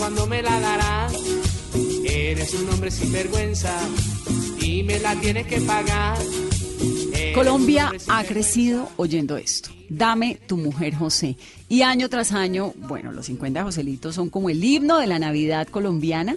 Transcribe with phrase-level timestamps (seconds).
[0.00, 1.12] Cuándo me la darás.
[2.04, 3.70] Eres un hombre sin vergüenza
[4.58, 6.16] y me la tienes que pagar.
[7.12, 9.68] Eres Colombia ha crecido oyendo esto.
[9.90, 11.36] Dame tu mujer José.
[11.68, 15.68] Y año tras año, bueno, los 50 Joselitos son como el himno de la Navidad
[15.68, 16.36] colombiana.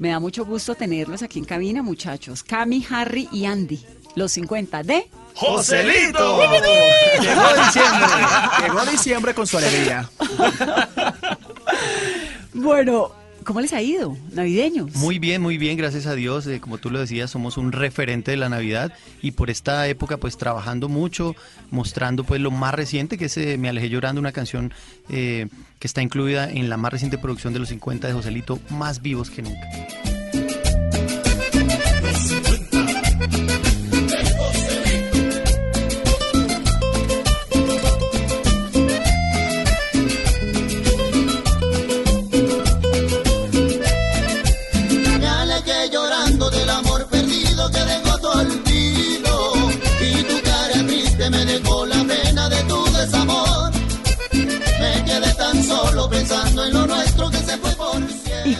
[0.00, 2.42] Me da mucho gusto tenerlos aquí en cabina, muchachos.
[2.42, 3.80] Cami, Harry y Andy.
[4.16, 5.06] Los 50 de...
[5.34, 6.40] ¡Joselito!
[7.20, 8.08] Llegó diciembre.
[8.60, 10.10] Llegó diciembre con su alegría.
[12.54, 13.10] Bueno,
[13.42, 14.16] ¿cómo les ha ido?
[14.32, 14.94] Navideños.
[14.94, 16.46] Muy bien, muy bien, gracias a Dios.
[16.46, 20.18] Eh, como tú lo decías, somos un referente de la Navidad y por esta época
[20.18, 21.34] pues trabajando mucho,
[21.70, 24.72] mostrando pues lo más reciente que es eh, Me alejé llorando, una canción
[25.10, 25.48] eh,
[25.80, 29.30] que está incluida en la más reciente producción de los 50 de Joselito, Más vivos
[29.30, 29.68] que nunca.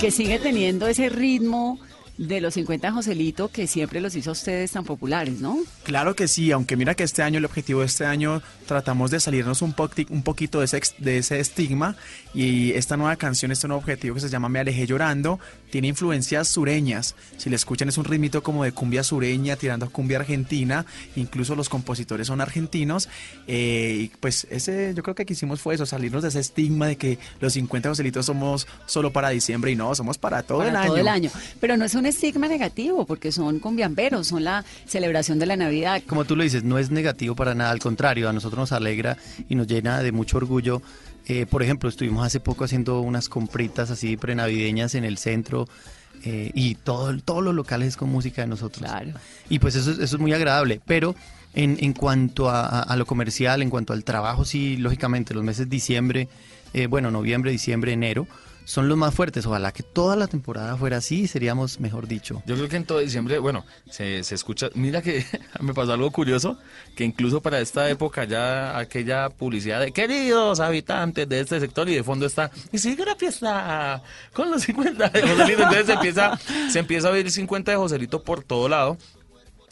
[0.05, 1.81] Que sigue teniendo ese ritmo
[2.19, 5.57] de los 50 Joselito que siempre los hizo ustedes tan populares, ¿no?
[5.83, 9.19] Claro que sí, aunque mira que este año, el objetivo de este año, tratamos de
[9.19, 9.75] salirnos un,
[10.11, 11.97] un poquito de ese, de ese estigma
[12.35, 16.49] y esta nueva canción, este nuevo objetivo que se llama Me alejé llorando, tiene influencias
[16.49, 17.15] sureñas.
[17.37, 20.87] Si le escuchan es un ritmito como de cumbia sureña, tirando a cumbia argentina,
[21.17, 23.09] incluso los compositores son argentinos.
[23.47, 26.97] eh, y pues ese, yo creo que quisimos fue eso, salirnos de ese estigma de
[26.97, 30.77] que los 50 Joselitos somos solo para diciembre y no, somos para todo para el
[30.77, 30.87] año.
[30.89, 31.31] todo el año.
[31.61, 36.03] Pero no es un estigma negativo, porque son cumbiamberos, son la celebración de la Navidad.
[36.07, 39.17] Como tú lo dices, no es negativo para nada, al contrario, a nosotros nos alegra
[39.49, 40.83] y nos llena de mucho orgullo.
[41.27, 45.67] Eh, por ejemplo, estuvimos hace poco haciendo unas compritas así prenavideñas en el centro
[46.25, 48.89] eh, y todo, todos los locales con música de nosotros.
[48.89, 49.13] Claro.
[49.49, 51.15] Y pues eso, es- eso es muy agradable, pero
[51.55, 55.45] en, en cuanto a, a- a lo comercial, en cuanto al trabajo, sí, lógicamente, los
[55.45, 56.29] meses diciembre,
[56.75, 58.27] eh, bueno, noviembre, diciembre, enero,
[58.65, 59.47] son los más fuertes.
[59.47, 62.43] Ojalá que toda la temporada fuera así, seríamos, mejor dicho.
[62.47, 64.71] Yo creo que en todo diciembre, bueno, se, se escucha.
[64.75, 65.25] Mira que
[65.61, 66.59] me pasó algo curioso,
[66.97, 71.95] que incluso para esta época ya aquella publicidad de queridos habitantes de este sector y
[71.95, 75.63] de fondo está, y sigue la fiesta con los 50 de Joselito.
[75.63, 76.39] Entonces se empieza,
[76.71, 78.97] se empieza a oír 50 de Joselito por todo lado.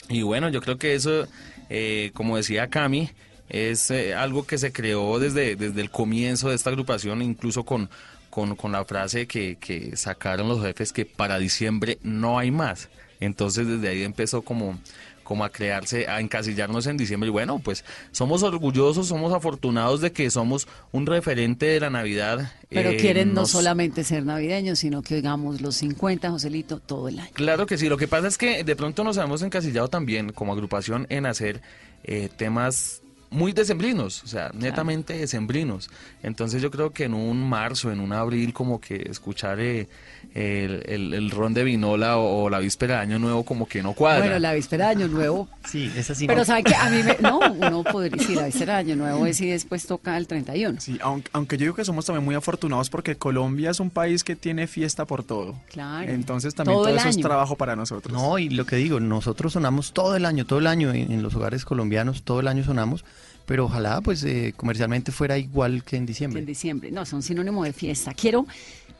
[0.08, 1.26] Y bueno, yo creo que eso,
[1.70, 3.10] eh, como decía Cami,
[3.48, 7.90] es eh, algo que se creó desde, desde el comienzo de esta agrupación, incluso con,
[8.32, 12.88] con, con la frase que, que sacaron los jefes que para diciembre no hay más.
[13.20, 14.78] Entonces desde ahí empezó como,
[15.22, 17.28] como a crearse, a encasillarnos en diciembre.
[17.28, 22.50] Y bueno, pues somos orgullosos, somos afortunados de que somos un referente de la Navidad.
[22.70, 27.18] Pero Eh, quieren no solamente ser navideños, sino que oigamos los 50 Joselito todo el
[27.18, 27.30] año.
[27.34, 30.54] Claro que sí, lo que pasa es que de pronto nos hemos encasillado también como
[30.54, 31.60] agrupación en hacer
[32.04, 33.01] eh, temas
[33.32, 35.90] muy decembrinos, o sea, netamente decembrinos.
[36.22, 39.88] Entonces yo creo que en un marzo, en un abril, como que escuchar eh,
[40.34, 43.82] el, el- el ron de vinola o, o la víspera de Año Nuevo como que
[43.82, 44.20] no cuadra.
[44.20, 45.48] Bueno, la víspera de Año Nuevo.
[45.68, 46.26] Sí, es así.
[46.26, 47.16] Pero ¿sabe que A mí me...
[47.20, 50.80] No, uno podría decir, la víspera de Año Nuevo es y después toca el 31.
[50.80, 54.22] Sí, aunque, aunque yo digo que somos también muy afortunados porque Colombia es un país
[54.24, 55.54] que tiene fiesta por todo.
[55.70, 56.10] Claro.
[56.10, 57.26] Entonces también Todo todo, el eso es año.
[57.26, 58.12] trabajo para nosotros.
[58.12, 61.22] No, y lo que digo, nosotros sonamos todo el año, todo el año en, en
[61.22, 63.04] los hogares colombianos, todo el año sonamos,
[63.46, 66.40] pero ojalá pues eh, comercialmente fuera igual que en diciembre.
[66.40, 66.90] En diciembre.
[66.90, 68.14] No, son sinónimo de fiesta.
[68.14, 68.46] Quiero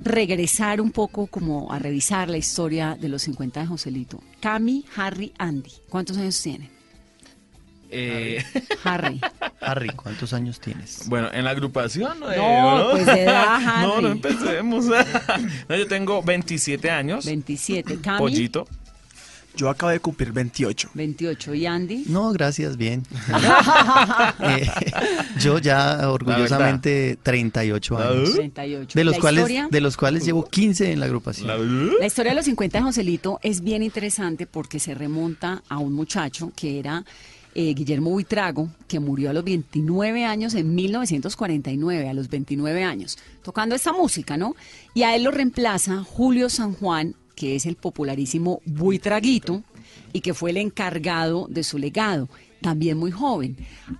[0.01, 4.21] regresar un poco como a revisar la historia de los 50 de Joselito.
[4.41, 5.71] Cami, Harry, Andy.
[5.89, 6.69] ¿Cuántos años tienen?
[7.95, 8.43] Eh,
[8.85, 9.21] Harry.
[9.61, 11.09] Harry, ¿cuántos años tienes?
[11.09, 12.19] bueno, en la agrupación...
[12.33, 14.03] eh, No, pues de edad, No, Harry.
[14.03, 14.87] no empecemos.
[15.69, 17.27] no, yo tengo 27 años.
[17.27, 18.01] 27.
[18.01, 18.19] Cami.
[18.19, 18.67] Pollito.
[19.57, 20.91] Yo acabo de cumplir 28.
[20.95, 21.55] 28.
[21.55, 22.05] ¿Y Andy?
[22.09, 23.03] No, gracias, bien.
[24.45, 24.67] Eh,
[25.41, 28.35] yo ya orgullosamente 38 años.
[28.35, 28.99] 38.
[28.99, 31.49] De los cuales historia- de los cuales llevo 15 en la agrupación.
[32.01, 35.93] La historia de los 50 de Joselito es bien interesante porque se remonta a un
[35.93, 37.05] muchacho que era
[37.55, 43.19] eh, Guillermo Buitrago, que murió a los 29 años en 1949, a los 29 años,
[43.43, 44.57] tocando esta música, ¿no?
[44.95, 49.65] Y a él lo reemplaza Julio San Juan, que es el popularísimo Buitraguito
[50.13, 52.29] y que fue el encargado de su legado,
[52.61, 53.57] también muy joven.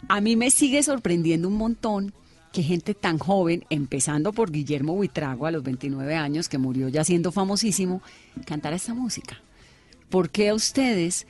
[0.09, 2.15] A mí me sigue sorprendiendo un montón
[2.53, 7.03] que gente tan joven, empezando por Guillermo Buitrago a los 29 años, que murió ya
[7.03, 8.01] siendo famosísimo,
[8.47, 9.43] cantara esta música.
[10.09, 11.27] ¿Por qué a ustedes,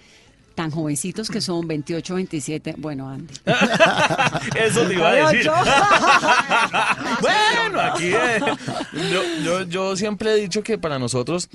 [0.54, 3.34] tan jovencitos que son 28, 27, bueno, Andy?
[4.58, 5.50] Eso te iba a decir.
[7.20, 8.40] bueno, aquí eh,
[9.10, 11.48] yo, yo, yo siempre he dicho que para nosotros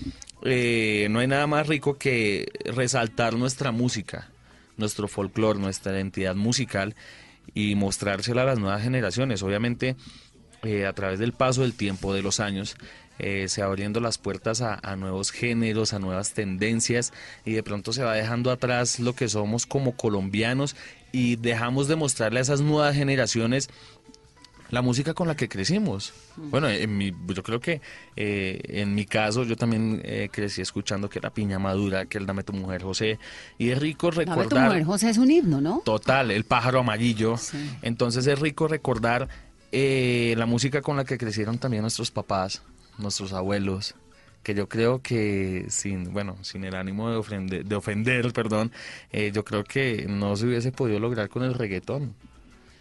[0.44, 4.30] eh, no hay nada más rico que resaltar nuestra música,
[4.78, 6.96] nuestro folclore, nuestra identidad musical
[7.54, 9.42] y mostrársela a las nuevas generaciones.
[9.44, 9.96] Obviamente,
[10.64, 12.76] eh, a través del paso del tiempo, de los años,
[13.20, 17.14] eh, se va abriendo las puertas a, a nuevos géneros, a nuevas tendencias
[17.46, 20.76] y de pronto se va dejando atrás lo que somos como colombianos
[21.12, 23.70] y dejamos de mostrarle a esas nuevas generaciones
[24.70, 26.14] la música con la que crecimos.
[26.36, 27.82] Bueno, en mi, yo creo que
[28.16, 32.26] eh, en mi caso yo también eh, crecí escuchando que la piña madura, que el
[32.26, 33.20] Dame tu mujer José
[33.58, 35.82] y es rico Dame tu recordar mujer, José, es un himno, ¿no?
[35.86, 37.38] Total, el pájaro amarillo.
[37.38, 37.58] Sí.
[37.82, 39.30] Entonces es rico recordar
[39.72, 42.62] eh, la música con la que crecieron también nuestros papás,
[42.98, 43.96] nuestros abuelos,
[44.44, 48.72] que yo creo que sin, bueno, sin el ánimo de ofender, de ofender perdón,
[49.12, 52.14] eh, yo creo que no se hubiese podido lograr con el reggaetón.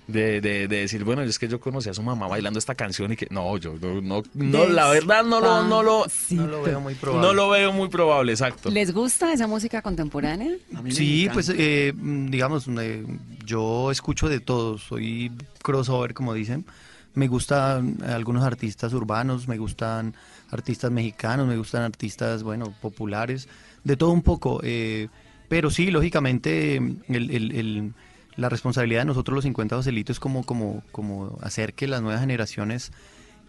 [0.09, 3.13] De, de, de decir, bueno, es que yo conocí a su mamá bailando esta canción
[3.13, 6.63] y que no, yo no, no, no, la verdad no lo, no lo, No lo
[6.63, 7.27] veo muy probable.
[7.27, 8.71] no lo veo muy probable, exacto.
[8.71, 10.55] ¿Les gusta esa música contemporánea?
[10.77, 13.05] A mí me Sí, pues eh, digamos, eh,
[13.45, 16.65] yo escucho de todo, soy crossover como dicen.
[17.17, 20.15] Me gustan algunos artistas urbanos, me gustan
[20.51, 23.49] artistas mexicanos, me gustan artistas, bueno, populares,
[23.85, 24.61] de todo un poco.
[24.63, 25.09] eh,
[25.49, 27.93] pero sí, lógicamente, el- el- el-
[28.37, 32.21] la responsabilidad de nosotros los 50 Joselitos es como, como, como hacer que las nuevas
[32.21, 32.93] generaciones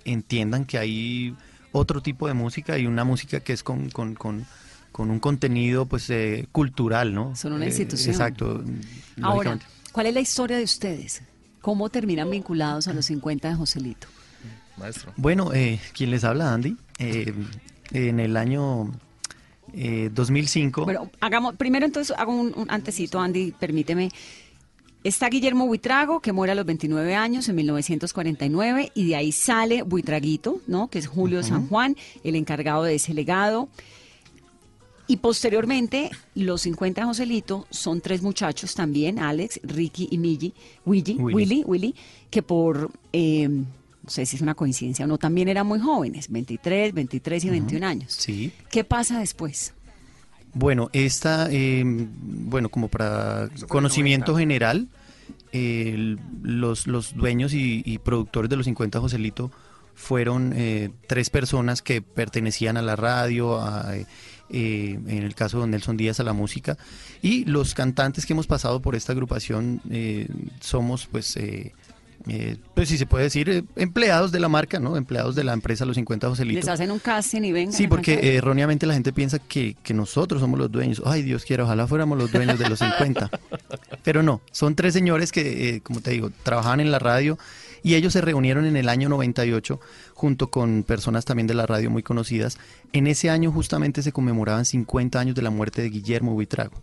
[0.06, 1.36] entiendan que hay
[1.74, 4.46] otro tipo de música y una música que es con, con, con,
[4.94, 7.36] con un contenido pues eh, cultural, ¿no?
[7.36, 8.12] Son una Eh, institución.
[8.12, 8.64] exacto.
[9.22, 9.60] Ahora.
[9.92, 11.22] ¿cuál es la historia de ustedes?
[11.68, 14.08] ¿Cómo terminan vinculados a los 50 de Joselito?
[14.78, 15.12] Maestro.
[15.18, 17.34] Bueno, eh, quien les habla, Andy, eh,
[17.92, 18.94] en el año
[19.74, 20.86] eh, 2005.
[20.86, 24.12] Bueno, hagamos, primero entonces hago un, un antecito, Andy, permíteme.
[25.04, 29.82] Está Guillermo Buitrago, que muere a los 29 años en 1949, y de ahí sale
[29.82, 30.88] Buitraguito, ¿no?
[30.88, 33.68] Que es Julio San Juan, el encargado de ese legado.
[35.08, 40.54] Y posteriormente, los 50 de Joselito son tres muchachos también, Alex, Ricky y Millie,
[40.86, 41.36] Willy, Willy.
[41.36, 41.96] Willy, Willy,
[42.30, 46.30] que por, eh, no sé si es una coincidencia o no, también eran muy jóvenes,
[46.30, 48.14] 23, 23 y 21 años.
[48.14, 48.52] Sí.
[48.70, 49.74] ¿Qué pasa después?
[50.54, 54.90] Bueno, esta, eh, bueno, como para conocimiento general,
[55.54, 59.52] eh, los, los dueños y, y productores de los 50 Joselito
[59.98, 64.06] fueron eh, tres personas que pertenecían a la radio, a, eh,
[64.52, 66.78] eh, en el caso de Nelson Díaz a la música,
[67.22, 70.28] y los cantantes que hemos pasado por esta agrupación eh,
[70.62, 71.36] somos, pues,
[72.30, 74.98] eh, pues si se puede decir, eh, empleados de la marca, ¿no?
[74.98, 76.60] Empleados de la empresa Los 50 Joselito.
[76.60, 77.74] Les hacen un casting y vengan.
[77.74, 81.02] Sí, porque eh, erróneamente la gente piensa que, que nosotros somos los dueños.
[81.06, 83.30] Ay, Dios quiera, ojalá fuéramos los dueños de los 50.
[84.04, 87.38] Pero no, son tres señores que, eh, como te digo, trabajaban en la radio
[87.88, 89.80] y ellos se reunieron en el año 98
[90.14, 92.58] junto con personas también de la radio muy conocidas.
[92.94, 96.82] En ese año justamente se conmemoraban 50 años de la muerte de Guillermo Buitrago.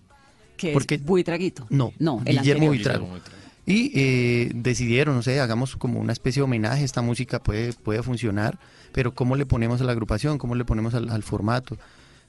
[0.57, 1.67] que porque- es Buitraguito.
[1.71, 2.67] No, no, el Guillermo.
[2.69, 3.09] Buitrago.
[3.67, 8.03] Y eh, decidieron, no sé, hagamos como una especie de homenaje, esta música puede, puede
[8.03, 8.59] funcionar,
[8.93, 10.37] pero ¿cómo le ponemos a la agrupación?
[10.39, 11.79] ¿Cómo le ponemos al, al formato?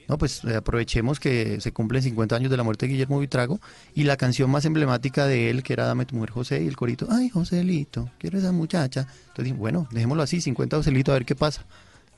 [0.07, 3.59] No, pues eh, aprovechemos que se cumplen 50 años de la muerte de Guillermo Vitrago
[3.93, 6.75] y la canción más emblemática de él, que era Dame tu mujer José, y el
[6.75, 9.01] corito, ay Joselito, quiero esa muchacha.
[9.01, 11.65] Entonces dije, bueno, dejémoslo así, 50 Joselito, a ver qué pasa.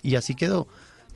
[0.04, 0.68] Y así quedó.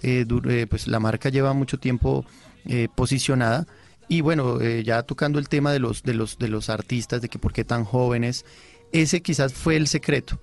[0.03, 2.25] Eh, eh, pues la marca lleva mucho tiempo
[2.65, 3.67] eh, posicionada
[4.07, 7.39] y bueno, ya tocando el tema de los, de los, de los artistas, de que
[7.39, 8.43] por qué tan jóvenes,
[8.91, 10.41] ese quizás fue el secreto.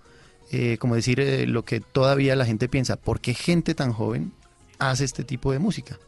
[0.79, 4.33] Como decir lo que todavía la gente piensa, ¿por qué gente tan joven
[4.79, 5.99] hace este tipo de música?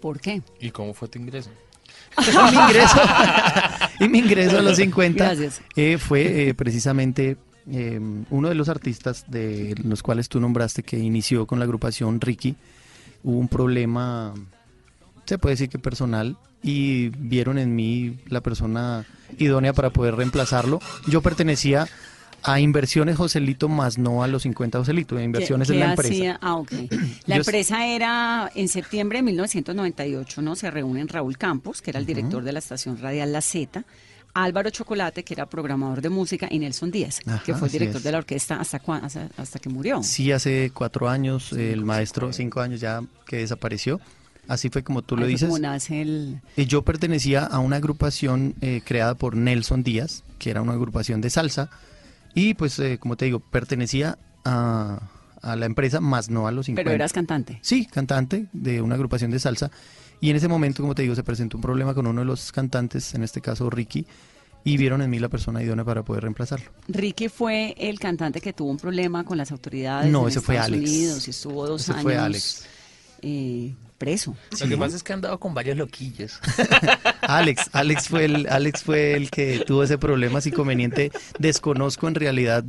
[0.00, 0.42] ¿Por qué?
[0.60, 1.50] ¿Y cómo fue tu ingreso?
[2.18, 2.98] y mi ingreso,
[4.00, 5.60] y mi ingreso a los 50 Gracias.
[5.74, 7.36] eh, fue eh, precisamente
[7.70, 8.00] eh,
[8.30, 12.56] uno de los artistas de los cuales tú nombraste que inició con la agrupación Ricky.
[13.22, 14.34] Hubo un problema
[15.26, 19.04] se puede decir que personal, y vieron en mí la persona
[19.38, 20.80] idónea para poder reemplazarlo.
[21.06, 21.86] Yo pertenecía
[22.48, 26.14] a Inversiones Joselito, más no a los 50 Joselito, a Inversiones ¿Qué- en la empresa.
[26.14, 26.38] hacía?
[26.40, 26.72] Ah, ok.
[27.26, 30.54] La empresa era en septiembre de 1998, ¿no?
[30.56, 33.84] Se reúnen Raúl Campos, que era el director de la estación radial La Z,
[34.34, 38.12] Álvaro Chocolate, que era programador de música, y Nelson Díaz, que fue el director de
[38.12, 40.02] la orquesta hasta, cua- hasta, hasta que murió.
[40.02, 44.00] Sí, hace cuatro años, el maestro, cinco años ya que desapareció.
[44.46, 45.48] Así fue como tú lo Ahí dices.
[45.48, 46.40] como nace el...
[46.56, 51.20] Eh, Yo pertenecía a una agrupación eh, creada por Nelson Díaz, que era una agrupación
[51.20, 51.68] de salsa,
[52.36, 55.00] y pues, eh, como te digo, pertenecía a,
[55.40, 56.84] a la empresa, más no a los 50.
[56.84, 57.58] Pero eras cantante.
[57.62, 59.70] Sí, cantante de una agrupación de salsa.
[60.20, 62.52] Y en ese momento, como te digo, se presentó un problema con uno de los
[62.52, 64.06] cantantes, en este caso Ricky,
[64.64, 66.70] y vieron en mí la persona idónea para poder reemplazarlo.
[66.88, 70.58] Ricky fue el cantante que tuvo un problema con las autoridades No, en ese fue
[70.58, 70.82] Alex.
[70.82, 72.66] Unidos y estuvo dos Ese años fue Alex.
[73.22, 74.36] Eh, preso.
[74.60, 76.38] Lo que pasa es que han dado con varios loquillos.
[77.22, 81.10] Alex, Alex fue el, Alex fue el que tuvo ese problema ese inconveniente.
[81.38, 82.64] Desconozco en realidad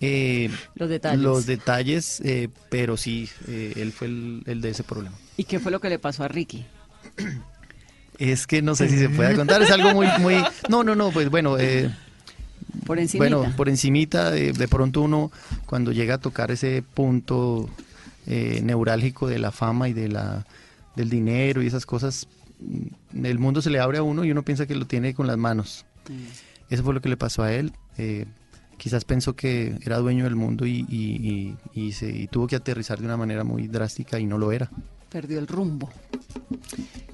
[0.00, 1.20] eh, Los detalles.
[1.20, 5.16] los detalles, eh, pero sí, eh, él fue el, el de ese problema.
[5.36, 6.64] ¿Y qué fue lo que le pasó a Ricky?
[8.18, 11.12] Es que no sé si se puede contar, es algo muy, muy, no, no, no,
[11.12, 11.88] pues bueno, eh,
[12.84, 13.36] Por encimita.
[13.36, 15.30] Bueno, por encimita, de pronto uno
[15.66, 17.70] cuando llega a tocar ese punto
[18.28, 20.46] eh, neurálgico de la fama y de la
[20.94, 22.28] del dinero y esas cosas,
[22.60, 25.26] mm, el mundo se le abre a uno y uno piensa que lo tiene con
[25.26, 25.84] las manos.
[26.08, 26.72] Mm.
[26.74, 27.72] Eso fue lo que le pasó a él.
[27.96, 28.26] eh,
[28.76, 32.54] quizás pensó que era dueño del mundo y, y- y- y se, y tuvo que
[32.54, 34.70] aterrizar de una manera muy drástica y no lo era.
[35.10, 35.90] perdió el rumbo.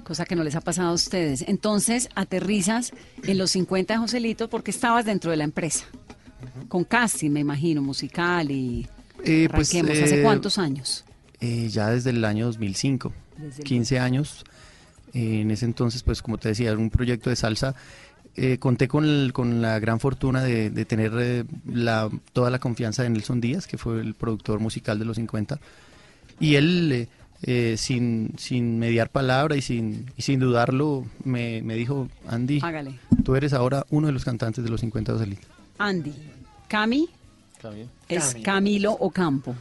[0.02, 1.42] Cosa que no les ha pasado a ustedes.
[1.48, 2.92] Entonces, aterrizas
[3.22, 5.86] en los 50 de Joselito porque estabas dentro de la empresa.
[6.68, 8.86] Con casting, me imagino, musical y...
[9.24, 9.74] Eh, pues.
[9.74, 11.04] ¿Hace eh, cuántos años?
[11.40, 14.44] Eh, ya desde el año 2005, Desde el- 15 años.
[15.12, 17.74] Eh, en ese entonces, pues como te decía, era un proyecto de salsa.
[18.36, 22.58] Eh, conté con, el- con la gran fortuna de, de tener eh, la, toda la
[22.58, 25.60] confianza de Nelson Díaz, que fue el productor musical de los 50.
[26.40, 27.08] Y él,
[27.42, 32.98] eh, sin, sin mediar palabra y sin, y sin dudarlo, me, me dijo, Andy, Hágale.
[33.24, 35.46] tú eres ahora uno de los cantantes de los 50 de Joselito.
[35.78, 36.12] Andy.
[36.68, 37.08] Cami
[38.08, 38.42] Es Cami.
[38.42, 39.54] Camilo Ocampo.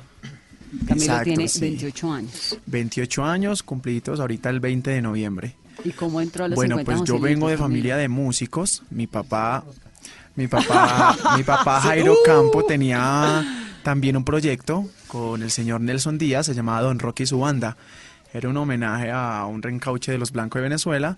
[0.88, 1.60] Camilo Exacto, tiene sí.
[1.62, 2.60] 28 años.
[2.65, 5.55] 28 años cumplidos ahorita el 20 de noviembre.
[5.83, 8.83] ¿Y cómo entró a los Bueno, 50 pues yo vengo de familia de músicos.
[8.89, 9.63] Mi papá,
[10.36, 13.43] mi papá, mi papá Jairo Campo tenía
[13.83, 17.77] también un proyecto con el señor Nelson Díaz, se llamaba Don Rocky y su banda.
[18.33, 21.17] Era un homenaje a un reencauche de los blancos de Venezuela.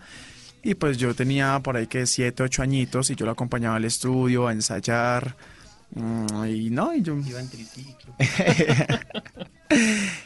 [0.64, 3.86] Y pues yo tenía por ahí que 7, 8 añitos y yo lo acompañaba al
[3.86, 5.36] estudio a ensayar.
[5.94, 7.16] Mm, Y no, y yo...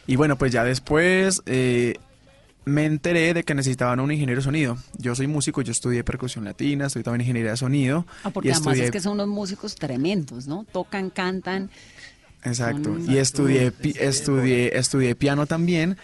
[0.07, 1.95] Y bueno, pues ya después eh,
[2.65, 4.77] me enteré de que necesitaban un ingeniero de sonido.
[4.97, 8.05] Yo soy músico, yo estudié percusión latina, estudié también ingeniería de sonido.
[8.23, 10.65] Ah, porque y además estudié, es que son unos músicos tremendos, ¿no?
[10.71, 11.69] Tocan, cantan.
[12.43, 12.83] Exacto.
[12.95, 15.97] son- Y estudié, pi- estudié, estudié piano también.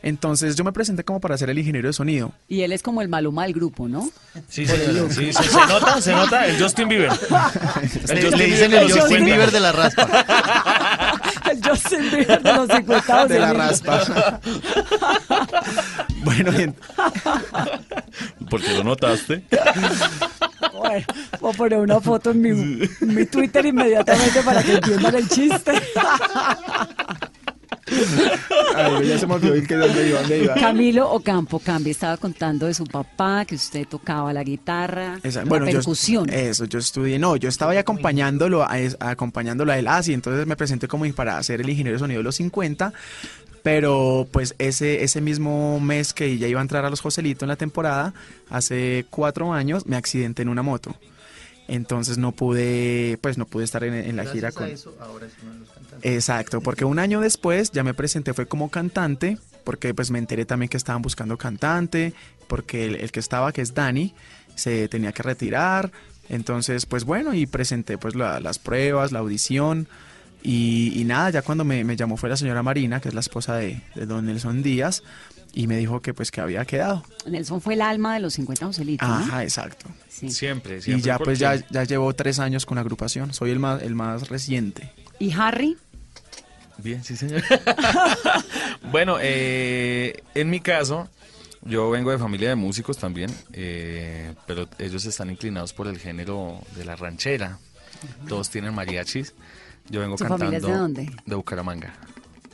[0.00, 2.32] Entonces yo me presenté como para ser el ingeniero de sonido.
[2.48, 4.08] Y él es como el maluma del grupo, ¿no?
[4.48, 4.72] Sí, sí,
[5.10, 7.10] sí, se nota, se nota el Justin Bieber.
[8.08, 9.24] El Le, Justin le dicen el Justin 50.
[9.24, 10.08] Bieber de la raspa.
[11.50, 14.40] El Justin Bieber de los 50 De la raspa.
[16.24, 16.76] bueno, y en-
[18.50, 19.44] Porque lo notaste.
[20.74, 21.06] Bueno,
[21.40, 25.28] voy a poner una foto en mi, en mi Twitter inmediatamente para que entiendan el
[25.28, 25.72] chiste.
[28.76, 30.54] Ay, ya se me olvidó que dónde iba, dónde iba.
[30.54, 35.48] Camilo Ocampo, Cambi, estaba contando de su papá, que usted tocaba la guitarra, Esa- la
[35.48, 36.28] bueno, yo- percusión.
[36.30, 40.56] eso, yo estudié, no, yo estaba ahí acompañándolo, a, acompañándolo a él, así, entonces me
[40.56, 42.92] presenté como para ser el ingeniero de sonido de los 50,
[43.62, 47.48] pero pues ese, ese mismo mes que ya iba a entrar a los Joselito en
[47.48, 48.14] la temporada,
[48.50, 50.94] hace cuatro años, me accidenté en una moto.
[51.68, 54.64] Entonces no pude, pues no pude estar en, en la gira con...
[56.02, 60.44] Exacto, porque un año después ya me presenté, fue como cantante, porque pues me enteré
[60.46, 62.14] también que estaban buscando cantante,
[62.46, 64.14] porque el, el que estaba, que es Dani,
[64.54, 65.92] se tenía que retirar,
[66.30, 69.88] entonces pues bueno, y presenté pues la- las pruebas, la audición,
[70.42, 73.20] y, y nada, ya cuando me, me llamó fue la señora Marina, que es la
[73.20, 75.02] esposa de, de don Nelson Díaz,
[75.52, 77.02] y me dijo que pues que había quedado.
[77.26, 79.14] Nelson fue el alma de los 50 Joselitos, ¿no?
[79.14, 79.86] Ajá, exacto.
[80.08, 80.30] Sí.
[80.30, 81.02] Siempre, Y siempre.
[81.06, 84.28] ya pues ya, ya llevo tres años con la agrupación, soy el más, el más
[84.28, 84.92] reciente.
[85.18, 85.76] ¿Y Harry?
[86.78, 87.42] Bien, sí, señor.
[88.92, 91.08] bueno, eh, en mi caso,
[91.62, 96.60] yo vengo de familia de músicos también, eh, pero ellos están inclinados por el género
[96.76, 97.58] de la ranchera.
[98.28, 99.34] Todos tienen mariachis.
[99.90, 101.10] Yo vengo ¿Su cantando familia es de dónde?
[101.26, 101.94] de Bucaramanga.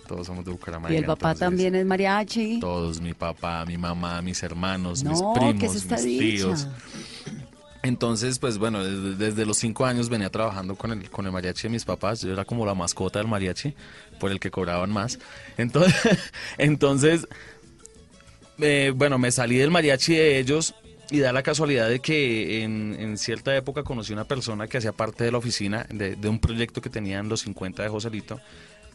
[0.06, 0.94] todos somos de Bucaramanga.
[0.94, 2.60] Y el papá entonces, también es mariachi.
[2.60, 5.20] Todos, mi papá, mi mamá, mis hermanos, No, mis
[5.58, 6.18] ¿qué es primos, mis dicha?
[6.18, 6.68] tíos.
[7.82, 11.64] Entonces, pues bueno, desde, desde los cinco años venía trabajando con el, con el mariachi
[11.64, 12.22] de mis papás.
[12.22, 13.74] Yo era como la mascota del mariachi,
[14.18, 15.18] por el que cobraban más.
[15.58, 15.94] Entonces,
[16.58, 17.28] entonces
[18.58, 20.74] eh, bueno, me salí del mariachi de ellos
[21.10, 25.24] y da la casualidad de que en, cierta época conocí una persona que hacía parte
[25.24, 28.40] de la oficina de, un proyecto que tenían los 50 de Joselito,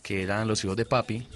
[0.01, 1.27] que eran los hijos de papi.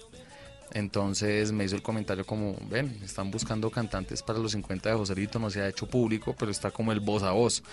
[0.73, 5.39] Entonces me hizo el comentario como, ven, están buscando cantantes para los 50 de Joselito,
[5.39, 7.63] no se ha hecho público, pero está como el voz a voz.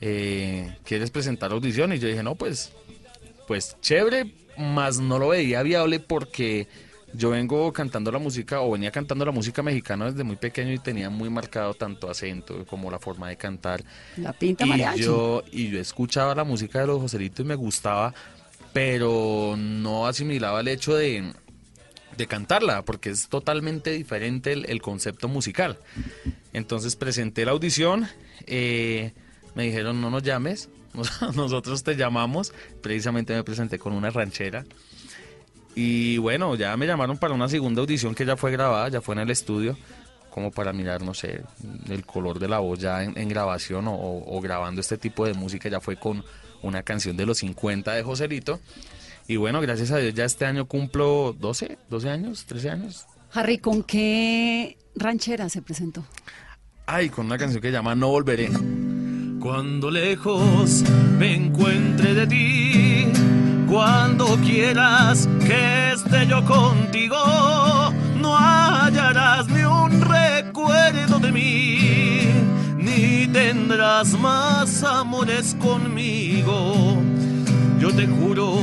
[0.00, 1.92] Eh, ¿Quieres presentar audición?
[1.92, 2.72] Y yo dije, no, pues,
[3.46, 6.66] pues chévere, más no lo veía viable porque
[7.14, 10.78] yo vengo cantando la música, o venía cantando la música mexicana desde muy pequeño y
[10.78, 13.84] tenía muy marcado tanto acento como la forma de cantar.
[14.16, 15.02] La pinta Y mariachi.
[15.02, 18.14] yo, y yo escuchaba la música de los Joselitos y me gustaba,
[18.72, 21.32] pero no asimilaba el hecho de,
[22.16, 25.78] de cantarla, porque es totalmente diferente el, el concepto musical.
[26.52, 28.06] Entonces presenté la audición,
[28.46, 29.12] eh,
[29.54, 32.52] me dijeron no nos llames, nos- nosotros te llamamos,
[32.82, 34.64] precisamente me presenté con una ranchera.
[35.74, 39.14] Y bueno, ya me llamaron para una segunda audición que ya fue grabada, ya fue
[39.14, 39.76] en el estudio,
[40.30, 41.42] como para mirar, no sé,
[41.88, 45.26] el color de la voz ya en, en grabación o, o- o grabando este tipo
[45.26, 46.24] de música, ya fue con
[46.62, 48.60] una canción de los 50 de Joselito.
[49.28, 53.06] Y bueno, gracias a Dios ya este año cumplo 12, 12 años, 13 años.
[53.32, 56.04] Harry, ¿con qué ranchera se presentó?
[56.86, 58.50] Ay, con una canción que se llama No Volveré.
[59.40, 60.82] Cuando lejos
[61.18, 63.06] me encuentre de ti,
[63.72, 67.16] cuando quieras que esté yo contigo,
[68.20, 72.28] no hallarás ni un recuerdo de mí,
[72.76, 76.98] ni tendrás más amores conmigo.
[77.78, 78.58] Yo te juro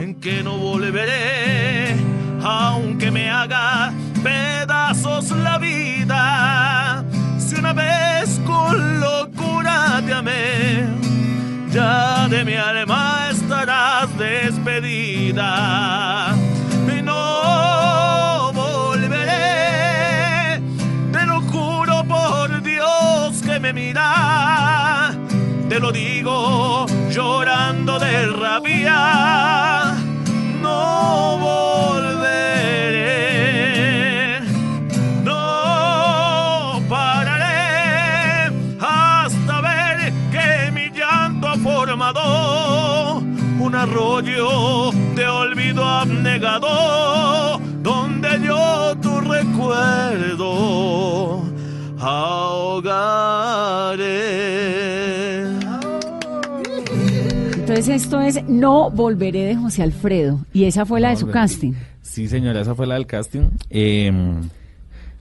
[0.00, 1.94] en que no volveré,
[2.42, 3.92] aunque me haga
[4.24, 7.04] pedazos la vida.
[7.38, 10.88] Si una vez con locura te amé,
[11.70, 13.23] ya de mi alma
[13.64, 15.46] estarás despedida.
[17.02, 19.80] No volveré,
[21.10, 25.14] te lo juro por Dios que me mira.
[25.70, 29.94] Te lo digo llorando de rabia.
[30.60, 32.13] No volveré.
[43.84, 50.50] Arroyo de olvido abnegado donde yo tu recuerdo
[54.54, 55.44] ahogaré.
[57.56, 60.40] Entonces esto es No Volveré de José Alfredo.
[60.54, 61.72] Y esa fue la de su casting.
[62.00, 63.50] Sí, señora, esa fue la del casting.
[63.68, 64.10] Eh,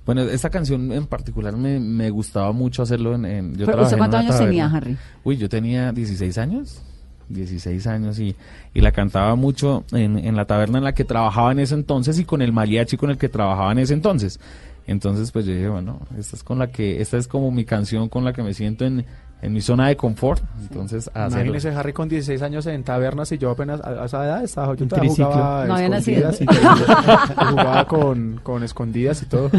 [0.06, 3.26] bueno, esta canción en particular me, me gustaba mucho hacerlo en...
[3.26, 4.68] en- yo ¿usted cuántos años tenía.
[4.68, 4.96] Harry?
[5.26, 6.82] Uy, yo tenía 16 años.
[7.30, 8.36] 16 años y,
[8.74, 12.20] y la cantaba mucho en, en la taberna en la que trabajaba en ese entonces
[12.20, 14.40] y con el mariachi con el que trabajaba en ese entonces.
[14.86, 18.10] Entonces, pues yo dije, bueno, esta es con la que, esta es como mi canción
[18.10, 19.06] con la que me siento en,
[19.42, 20.42] en mi zona de confort.
[20.62, 21.10] Entonces.
[21.16, 24.76] Imagínese Harry con 16 años en tabernas y yo apenas a, a esa edad estaba
[24.76, 26.46] yo jugaba No había escondidas y
[27.36, 29.52] jugaba con, con escondidas y todo.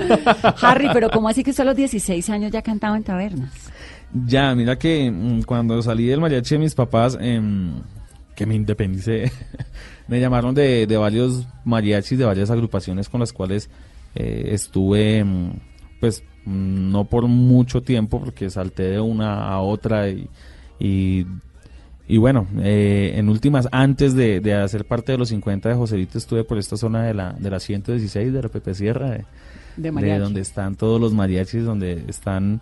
[0.61, 3.51] Harry, pero ¿cómo así que usted a los 16 años ya cantaba en tabernas?
[4.15, 7.83] Ya, mira que mm, cuando salí del mariachi de mis papás, em,
[8.37, 9.31] que me independicé,
[10.09, 13.69] me llamaron de, de varios mariachis, de varias agrupaciones con las cuales
[14.15, 15.51] eh, estuve, mm,
[16.01, 20.29] pues, no por mucho tiempo, porque salté de una a otra y,
[20.79, 21.27] y,
[22.07, 26.19] y bueno, eh, en últimas, antes de, de hacer parte de los 50 de Joselito,
[26.19, 29.25] estuve por esta zona de la, de la 116, de la Pepe Sierra, de,
[29.77, 32.61] De de donde están todos los mariachis, donde están,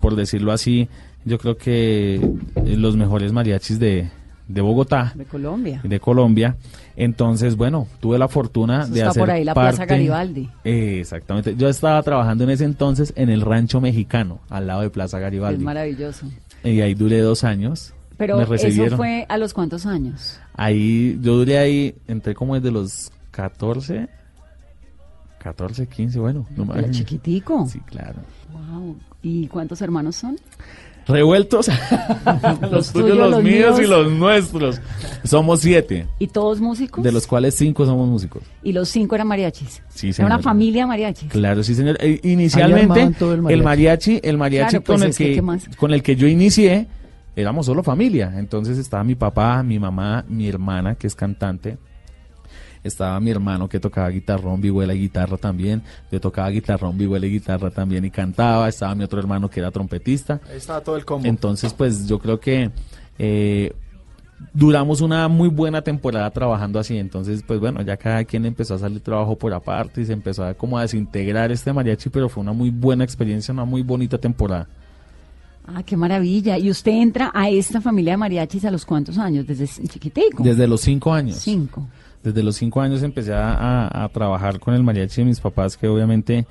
[0.00, 0.88] por decirlo así,
[1.24, 4.08] yo creo que eh, los mejores mariachis de,
[4.48, 5.80] de Bogotá, De Colombia.
[5.82, 6.56] de Colombia.
[6.96, 10.48] Entonces, bueno, tuve la fortuna Eso de está hacer por ahí, la parte- Plaza Garibaldi.
[10.64, 11.54] Eh, exactamente.
[11.56, 15.22] Yo estaba trabajando en ese entonces en el Rancho Mexicano, al lado de Plaza Es
[15.22, 15.64] Garibaldi.
[15.64, 16.26] maravilloso.
[16.64, 17.92] Y ahí duré dos años.
[18.16, 18.96] Pero me eso recibieron.
[18.96, 20.40] fue a los cuántos años?
[20.54, 24.08] Ahí, yo duré ahí, entré como desde los 14,
[25.38, 26.46] 14, 15, bueno.
[26.56, 26.90] No más.
[26.90, 27.66] chiquitico.
[27.68, 28.20] Sí, claro.
[28.52, 28.96] Wow.
[29.22, 30.36] ¿Y cuántos hermanos son?
[31.06, 31.68] Revueltos.
[32.70, 34.80] los tuyos, tuyos, los, los míos y los nuestros.
[35.24, 37.02] Somos siete, ¿Y todos músicos?
[37.04, 38.42] de los cuales cinco somos músicos.
[38.64, 39.82] Y los cinco eran mariachis.
[39.88, 41.30] Sí, Era una familia de mariachis.
[41.30, 41.96] Claro, sí, señor.
[42.00, 44.20] Eh, inicialmente, el el mariachi.
[44.22, 46.88] el mariachi Claro, pues con, el es que, que, con el que yo inicié,
[47.36, 48.32] éramos solo familia.
[48.36, 51.78] Entonces estaba mi papá, mi mamá, mi hermana, que es cantante.
[52.86, 57.30] Estaba mi hermano que tocaba guitarrón, vihuela y guitarra también, yo tocaba guitarrón, vihuela y
[57.30, 60.40] guitarra también y cantaba, estaba mi otro hermano que era trompetista.
[60.50, 61.26] Ahí estaba todo el combo.
[61.26, 62.70] Entonces, pues yo creo que
[63.18, 63.72] eh,
[64.52, 66.96] duramos una muy buena temporada trabajando así.
[66.98, 70.44] Entonces, pues bueno, ya cada quien empezó a salir trabajo por aparte y se empezó
[70.44, 74.18] a como a desintegrar este mariachi, pero fue una muy buena experiencia, una muy bonita
[74.18, 74.68] temporada.
[75.66, 76.58] Ah, qué maravilla.
[76.58, 79.46] ¿Y usted entra a esta familia de mariachis a los cuántos años?
[79.46, 80.42] ¿Desde chiquitico?
[80.42, 81.38] Desde los cinco años.
[81.38, 81.88] Cinco.
[82.26, 85.86] Desde los cinco años empecé a, a trabajar con el mariachi de mis papás, que
[85.86, 86.44] obviamente,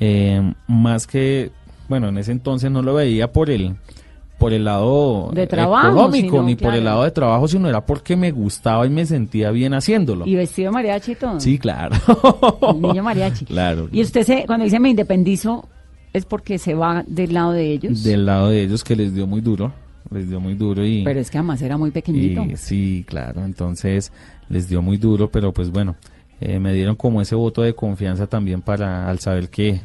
[0.00, 1.52] eh, más que,
[1.88, 3.76] bueno, en ese entonces no lo veía por el
[4.38, 8.16] por el lado de trabajo, económico, ni por el lado de trabajo, sino era porque
[8.16, 10.26] me gustaba y me sentía bien haciéndolo.
[10.26, 11.38] ¿Y vestido de mariachi y todo?
[11.38, 11.94] Sí, claro.
[12.70, 13.44] El niño mariachi.
[13.54, 13.88] Claro.
[13.92, 15.68] ¿Y usted se, cuando dice me independizo,
[16.12, 18.02] es porque se va del lado de ellos?
[18.02, 19.72] Del lado de ellos que les dio muy duro,
[20.10, 21.02] les dio muy duro y...
[21.04, 22.44] Pero es que además era muy pequeñito.
[22.56, 24.12] sí, claro, entonces
[24.48, 25.96] les dio muy duro, pero pues bueno,
[26.40, 29.80] eh, me dieron como ese voto de confianza también para al saber que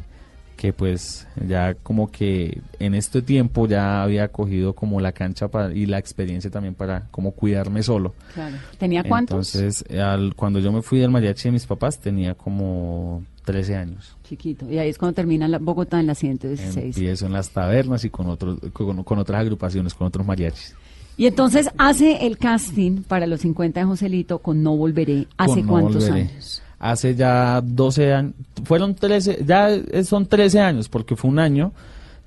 [0.60, 5.74] que pues ya como que en este tiempo ya había cogido como la cancha para,
[5.74, 8.14] y la experiencia también para como cuidarme solo.
[8.34, 8.58] Claro.
[8.78, 9.56] ¿Tenía cuántos?
[9.56, 14.16] Entonces, al, cuando yo me fui del mariachi de mis papás tenía como 13 años.
[14.24, 14.70] Chiquito.
[14.70, 16.96] Y ahí es cuando termina la Bogotá en la 116.
[16.96, 20.76] Empiezo en las tabernas y con, otros, con, con otras agrupaciones, con otros mariachis.
[21.18, 25.26] Y entonces hace el casting para los 50 de Joselito con No Volveré.
[25.36, 26.62] ¿Hace cuántos años?
[26.78, 28.34] hace ya 12 años,
[28.64, 29.70] fueron 13, ya
[30.04, 31.74] son 13 años, porque fue un año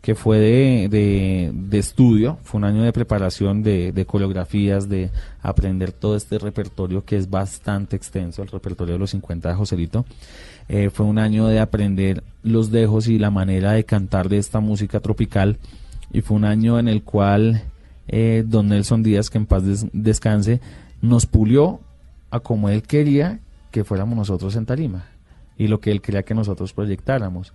[0.02, 5.92] que fue de, de, estudio, fue un año de preparación de, de, coreografías, de aprender
[5.92, 10.04] todo este repertorio que es bastante extenso, el repertorio de los 50 de Joselito.
[10.68, 14.61] Eh, fue un año de aprender los dejos y la manera de cantar de esta
[14.61, 15.59] música tropical
[16.12, 17.62] y fue un año en el cual
[18.09, 20.61] eh, don Nelson Díaz, que en paz descanse,
[21.01, 21.81] nos pulió
[22.31, 25.07] a como él quería que fuéramos nosotros en tarima
[25.57, 27.53] y lo que él quería que nosotros proyectáramos.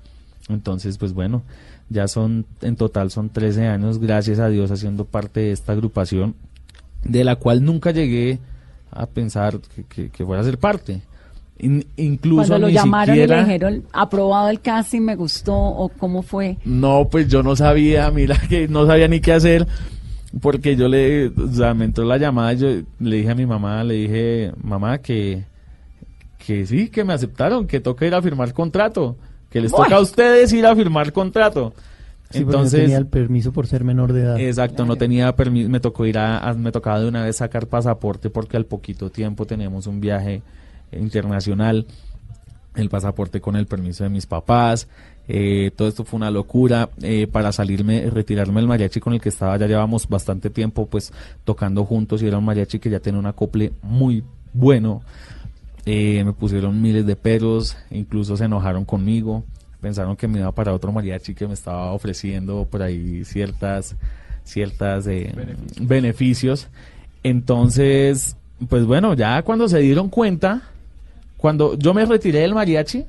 [0.49, 1.43] Entonces, pues bueno,
[1.89, 6.35] ya son, en total son 13 años, gracias a Dios, haciendo parte de esta agrupación,
[7.03, 8.39] de la cual nunca llegué
[8.91, 11.01] a pensar que, fuera a ser parte.
[11.59, 16.57] Incluso Cuando lo llamaron y le dijeron, aprobado el casting, me gustó, o cómo fue.
[16.65, 19.67] No, pues yo no sabía, mira que no sabía ni qué hacer,
[20.41, 22.67] porque yo le, o sea, me entró la llamada, yo
[22.99, 25.43] le dije a mi mamá, le dije, mamá, que
[26.47, 29.17] que sí, que me aceptaron, que toca ir a firmar contrato,
[29.49, 31.73] que les toca a ustedes ir a firmar contrato.
[32.31, 34.39] Entonces no tenía el permiso por ser menor de edad.
[34.39, 38.29] Exacto, no tenía permiso, me tocó ir a, me tocaba de una vez sacar pasaporte
[38.29, 40.41] porque al poquito tiempo tenemos un viaje
[40.91, 41.85] internacional,
[42.75, 44.87] el pasaporte con el permiso de mis papás,
[45.27, 46.89] eh, todo esto fue una locura.
[47.01, 51.11] Eh, para salirme, retirarme del mariachi con el que estaba, ya llevamos bastante tiempo pues
[51.43, 54.23] tocando juntos y era un mariachi que ya tenía un acople muy
[54.53, 55.01] bueno,
[55.85, 59.43] eh, me pusieron miles de peros, incluso se enojaron conmigo,
[59.79, 63.95] pensaron que me iba para otro mariachi que me estaba ofreciendo por ahí ciertas,
[64.43, 65.33] ciertas eh,
[65.79, 66.67] beneficios.
[67.23, 68.35] Entonces,
[68.69, 70.63] pues bueno, ya cuando se dieron cuenta,
[71.37, 73.05] cuando yo me retiré del mariachi,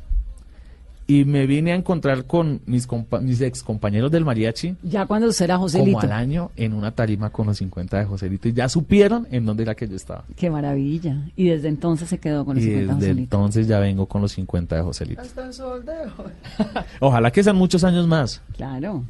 [1.10, 2.86] y me vine a encontrar con mis,
[3.22, 4.76] mis ex compañeros del mariachi.
[4.82, 6.00] Ya cuando usted era Joselito.
[6.00, 8.46] Como al año en una tarima con los 50 de Joselito.
[8.46, 10.24] Y ya supieron en dónde era que yo estaba.
[10.36, 11.16] Qué maravilla.
[11.34, 13.36] Y desde entonces se quedó con los 50 de Joselito.
[13.36, 15.22] entonces ya vengo con los 50 de Joselito.
[17.00, 18.42] Ojalá que sean muchos años más.
[18.54, 19.02] Claro.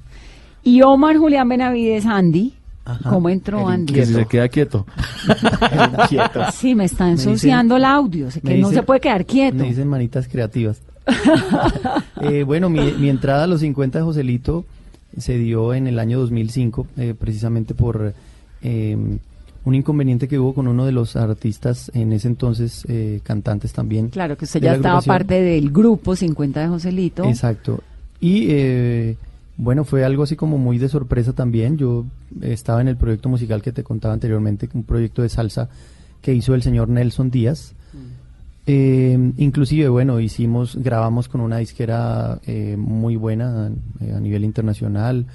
[0.63, 2.55] Y Omar Julián Benavides Andy.
[3.09, 3.93] ¿Cómo entró Andy?
[3.93, 4.87] Que se queda quieto.
[6.09, 6.41] quieto.
[6.53, 8.29] Sí, me está ensuciando el audio.
[8.45, 9.59] que no se puede quedar quieto.
[9.59, 10.81] Me dicen manitas creativas.
[12.21, 14.65] Eh, bueno, mi, entrada a los 50 de Joselito
[15.17, 18.13] se dio en el año 2005, eh, precisamente por
[18.61, 19.19] em,
[19.65, 24.09] un inconveniente que hubo con uno de los artistas en ese entonces, eh, cantantes también.
[24.09, 27.25] Claro, que usted ya estaba parte del grupo 50 de Joselito.
[27.25, 27.81] Exacto.
[28.21, 28.49] Y
[29.59, 31.77] bueno, fue algo así como muy de sorpresa también.
[31.77, 32.07] Yo
[32.41, 35.69] estaba en el proyecto musical que te contaba anteriormente, un proyecto de salsa
[36.23, 37.75] que hizo el señor Nelson Díaz.
[38.67, 45.27] Eh, inclusive, bueno, hicimos, grabamos con una disquera eh, muy buena eh, a nivel internacional.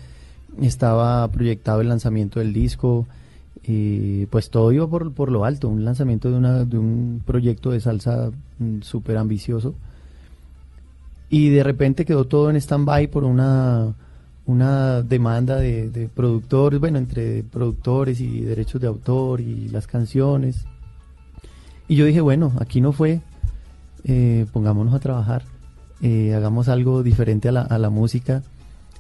[0.62, 3.06] Estaba proyectado el lanzamiento del disco.
[4.30, 7.82] pues todo iba por, por lo alto, un lanzamiento de, una, de un proyecto de
[7.82, 9.76] salsa mm, súper ambicioso.
[11.30, 13.96] Y de repente quedó todo en stand-by por una,
[14.46, 20.66] una demanda de, de productores, bueno, entre productores y derechos de autor y las canciones.
[21.88, 23.22] Y yo dije, bueno, aquí no fue,
[24.04, 25.44] eh, pongámonos a trabajar,
[26.02, 28.44] eh, hagamos algo diferente a la, a la, música.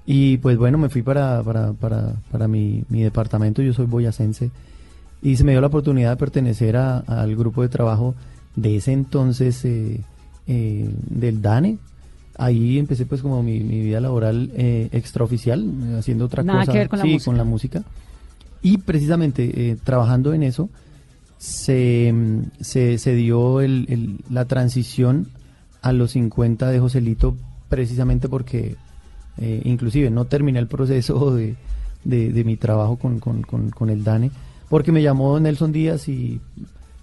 [0.06, 4.52] Y pues bueno, me fui para, para, para, para mi, mi, departamento, yo soy boyacense,
[5.22, 8.16] y se me dio la oportunidad de pertenecer al grupo de trabajo
[8.56, 10.02] de ese entonces eh,
[10.48, 11.78] eh, del DANE.
[12.38, 16.72] Ahí empecé pues como mi, mi vida laboral eh, extraoficial, eh, haciendo otra Nada cosa.
[16.72, 17.26] que ver con la sí, música.
[17.26, 17.84] con la música.
[18.62, 20.70] Y precisamente eh, trabajando en eso,
[21.38, 25.28] se, mm, se, se dio el- el- la transición
[25.82, 27.36] a los 50 de Joselito
[27.70, 28.76] precisamente porque
[29.38, 31.56] eh, inclusive no terminé el proceso de,
[32.04, 34.32] de- de mi trabajo con, con- con- con el DANE
[34.70, 36.40] porque me llamó Nelson Díaz y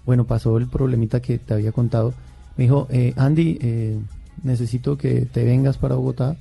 [0.05, 2.13] bueno, pasó el problemita que te había contado.
[2.57, 3.99] Me dijo, eh, Andy, eh,
[4.43, 6.35] necesito que te vengas para Bogotá.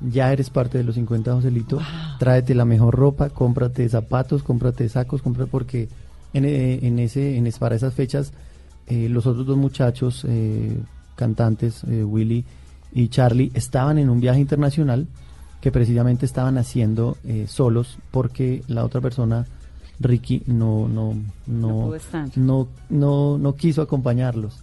[0.00, 1.78] Ya eres parte de los 50 de Joselito.
[2.18, 5.88] Tráete la mejor ropa, cómprate zapatos, cómprate sacos, compra porque
[6.32, 8.32] en, eh, en ese, en es- para esas fechas
[8.88, 10.76] eh, los otros dos muchachos eh,
[11.14, 12.44] cantantes, eh, Willy
[12.92, 15.06] y Charlie, estaban en un viaje internacional
[15.60, 19.46] que precisamente estaban haciendo eh, solos porque la otra persona,
[20.00, 21.14] Ricky, no, no,
[21.46, 21.68] No
[22.34, 24.58] no, no, no quiso acompañarlos.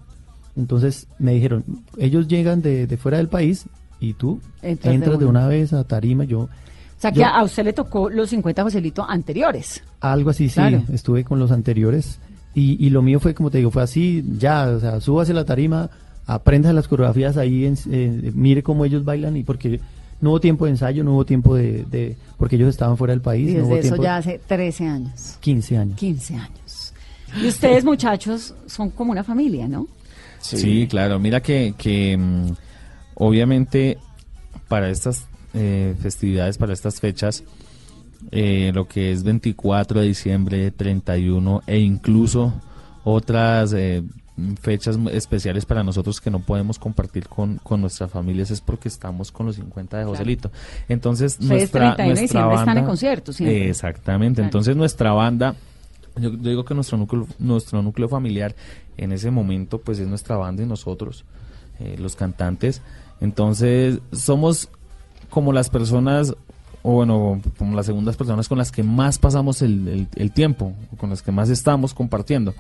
[0.60, 1.64] Entonces me dijeron,
[1.98, 3.66] ellos llegan de, de fuera del país
[4.00, 5.48] y tú Entras entras, de de, una.
[5.48, 6.24] vez a Tarima.
[6.26, 6.50] Yo, O
[6.98, 9.82] sea, que Yo- a usted le tocó los 50 Joselito anteriores.
[10.02, 10.62] algo así, sí,
[10.94, 12.20] estuve con los anteriores.
[12.56, 15.36] Y, y lo mío fue, como te digo, fue así, ya, o sea, súbase a
[15.36, 15.90] la tarima,
[16.26, 19.80] aprenda las coreografías ahí, en- eh, mire cómo ellos bailan, y porque
[20.20, 23.22] no hubo tiempo de ensayo, no hubo tiempo de, de- porque ellos estaban fuera del
[23.22, 25.98] país, Y no hubo desde eso tiempo, ya hace 13 años, 15 años.
[25.98, 26.94] 15 años.
[27.42, 29.88] Y ustedes, muchachos, son como una familia, ¿no?
[30.40, 31.20] Sí, claro.
[31.20, 32.52] Mira que, que mm,
[33.16, 33.98] obviamente
[34.68, 37.44] para estas eh, festividades, para estas fechas,
[38.32, 42.54] eh, lo que es 24 de diciembre, 31 e incluso
[43.04, 44.04] otras eh,
[44.62, 49.32] fechas especiales para nosotros que no podemos compartir con, con nuestras familias es porque estamos
[49.32, 50.52] con los 50 de Joselito.
[50.88, 52.72] Entonces, Ustedes nuestra, 31 de nuestra diciembre banda...
[52.72, 53.42] están en conciertos.
[53.42, 54.36] Exactamente.
[54.36, 54.48] Claro.
[54.48, 55.56] Entonces, nuestra banda
[56.16, 58.56] yo, digo que nuestro núcleo, nuestro núcleo familiar
[58.98, 61.26] en ese momento pues es nuestra banda y nosotros,
[61.80, 62.82] eh, los cantantes.
[63.22, 64.70] Entonces somos
[65.30, 66.36] como las personas,
[66.84, 70.74] o bueno, como las segundas personas con las que más pasamos el, el- el tiempo,
[70.98, 72.54] con las que más estamos compartiendo.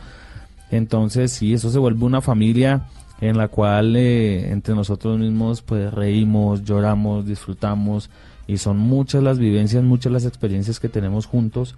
[0.71, 2.83] Entonces sí, eso se vuelve una familia
[3.21, 8.09] en la cual eh, entre nosotros mismos pues reímos, lloramos, disfrutamos
[8.47, 11.75] y son muchas las vivencias, muchas las experiencias que tenemos juntos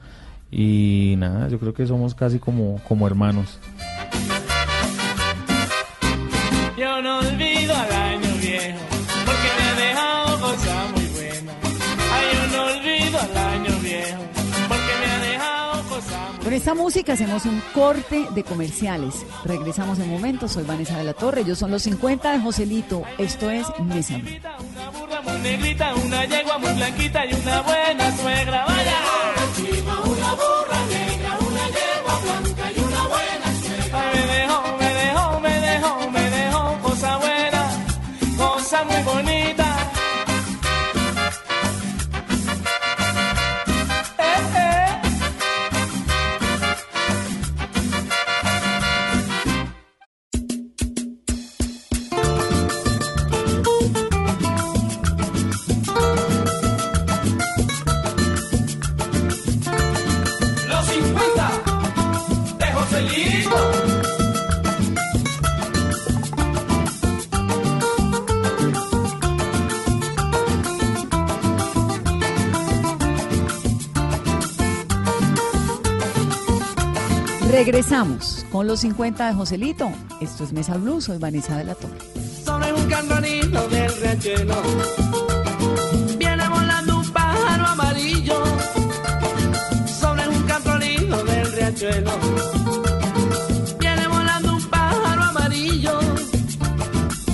[0.52, 3.58] y nada, yo creo que somos casi como, como hermanos.
[6.78, 8.80] Yo no olvido al año viejo,
[9.26, 11.56] porque me ha dejado cosas muy buenas.
[12.12, 14.22] Ay, yo no olvido al año viejo,
[14.68, 19.26] porque me ha dejado cosas muy Con esta música hacemos un corte de comerciales.
[19.46, 20.52] Regresamos en momentos.
[20.52, 21.42] Soy Vanessa de la Torre.
[21.42, 23.04] Ellos son los 50 de Joselito.
[23.18, 24.16] Esto es Mesa.
[24.16, 28.66] Una burra muy negrita, una yegua muy blanquita y una buena suegra.
[28.66, 29.41] Vaya.
[77.72, 79.90] Regresamos con los 50 de Joselito.
[80.20, 81.00] Esto es Mesa Blue.
[81.00, 82.00] Soy Vanessa de la Torre.
[82.44, 84.56] Sobre un cantonito del riachuelo
[86.18, 88.44] Viene volando un pájaro amarillo
[89.88, 92.12] Sobre un cantonito del riachuelo
[93.80, 96.00] Viene volando un pájaro amarillo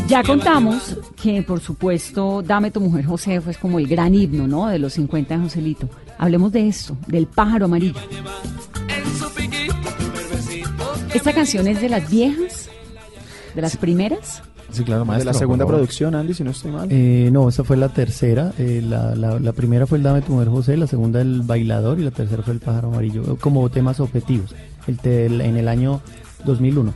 [0.08, 4.67] Ya contamos que, por supuesto, Dame tu mujer José fue como el gran himno, ¿no?
[4.67, 5.89] De los 50 de Joselito.
[6.19, 7.95] Hablemos de esto, del pájaro amarillo.
[11.17, 12.69] Esta canción es de las viejas,
[13.56, 14.41] de las primeras.
[14.71, 15.32] Sí, claro, de maestro.
[15.32, 16.88] la segunda producción, Andy, si no estoy mal.
[16.91, 18.51] Eh, no, esa fue la tercera.
[18.58, 21.99] eh, la, la- la primera fue el Dame tu mujer José, la segunda el Bailador
[21.99, 24.53] y la tercera fue el Pájaro Amarillo, como temas objetivos,
[24.88, 26.01] el- en el año
[26.45, 26.93] 2001.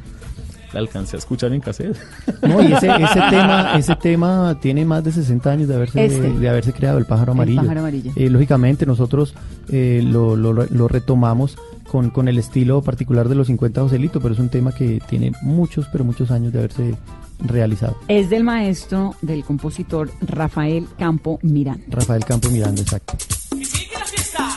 [0.73, 1.97] La alcancé a escuchar en cassette.
[2.41, 6.31] No, y ese, ese tema ese tema tiene más de 60 años de haberse, Este.
[6.31, 7.61] de haberse creado, el Pájaro El Amarillo.
[7.61, 8.11] Pájaro Amarillo.
[8.15, 9.35] Eh, lógicamente nosotros
[9.69, 11.57] eh, lo, lo- lo retomamos
[11.89, 15.33] con, con el estilo particular de los 50 Joselito, pero es un tema que tiene
[15.41, 16.95] muchos, pero muchos años de haberse
[17.39, 17.97] realizado.
[18.07, 21.83] Es del maestro, del compositor Rafael Campo Miranda.
[21.89, 23.13] Rafael Campo Miranda, exacto.
[23.57, 24.47] Y sigue la fiesta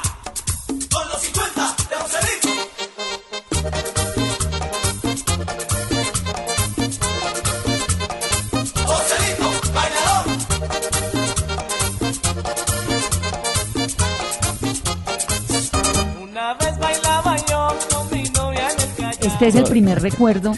[19.27, 20.53] ¿Este es el primer recuerdo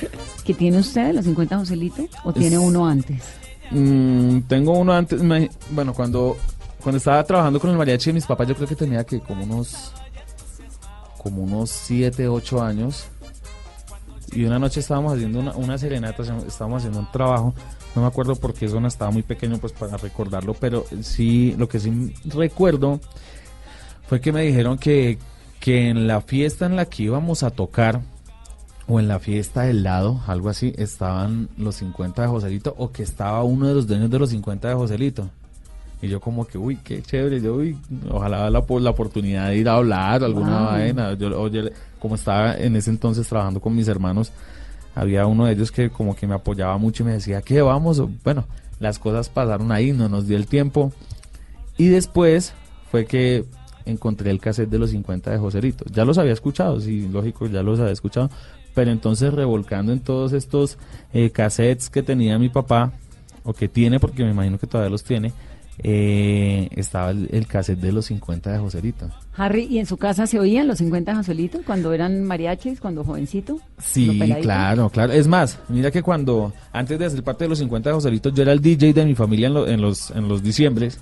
[0.45, 2.07] que tiene usted de los 50 Joselito?
[2.25, 3.23] ¿O tiene Es- uno antes?
[3.71, 6.37] Mm, tengo uno antes, me- bueno, cuando,
[6.83, 9.45] cuando estaba trabajando con el mariachi de mis papás, yo creo que tenía que como
[9.45, 9.93] unos,
[11.19, 13.07] como unos 7, 8 años.
[14.33, 17.55] Y una noche estábamos haciendo una, una serenata, estábamos haciendo un trabajo,
[17.95, 21.69] no me acuerdo por qué zona, estaba muy pequeño pues para recordarlo, pero sí, lo
[21.69, 23.01] que sí recuerdo
[24.09, 25.19] fue que me dijeron que,
[25.61, 28.03] que en la fiesta en la que íbamos a tocar,
[28.89, 33.03] o en la fiesta del lado, algo así, estaban los 50 de Joselito o que
[33.03, 35.29] estaba uno de los dueños de los 50 de Joselito.
[36.03, 37.77] Y yo como que, uy, qué chévere, yo, uy,
[38.11, 40.67] ojalá la, la oportunidad de ir a hablar o alguna Wow.
[40.67, 41.15] vaina.
[41.15, 44.31] Yo, oye, como estaba en ese entonces trabajando con mis hermanos,
[44.95, 48.01] había uno de ellos que como que me apoyaba mucho y me decía, ¿qué vamos?
[48.23, 48.45] Bueno,
[48.79, 50.93] las cosas pasaron ahí, no nos dio el tiempo.
[51.79, 52.53] Y después
[52.91, 53.45] fue que
[53.87, 55.85] encontré el cassette de los 50 de Joselito.
[55.91, 58.31] Ya los había escuchado, sí, lógico, ya los había escuchado.
[58.77, 60.79] Pero entonces revolcando en todos estos
[61.13, 62.93] eh, cassettes que tenía mi papá,
[63.43, 65.33] o que tiene, porque me imagino que todavía los tiene,
[65.83, 69.11] eh, estaba el, el cassette de los 50 de Joselito.
[69.37, 73.55] Harry, ¿y en su casa se oían los 50 Joselito cuando eran mariachis, cuando jovencito?
[73.55, 75.13] ¿Lo Sí, claro, claro.
[75.13, 78.43] Es más, mira que cuando, antes de hacer parte de los 50 de Joselito, yo
[78.43, 80.99] era el DJ de mi familia en, lo- en los, en los diciembres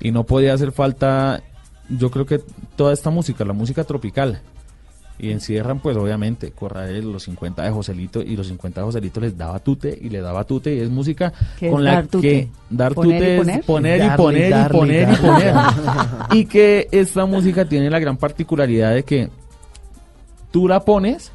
[0.00, 1.42] y no podía hacer falta,
[1.88, 2.40] yo creo que
[2.76, 4.40] toda esta música, la música tropical.
[5.22, 9.36] Y encierran, pues obviamente, Corrael, los 50 de Joselito, y los 50 de Joselito les
[9.36, 12.28] daba tute y le daba tute, y es música ¿Qué es con la dar tute?
[12.28, 13.58] que dar ¿Poner y tute poner?
[13.60, 15.28] es poner y Darle, poner y poner y darle.
[15.28, 15.54] poner.
[16.32, 19.28] y que esta música tiene la gran particularidad de que
[20.50, 21.32] tú la pones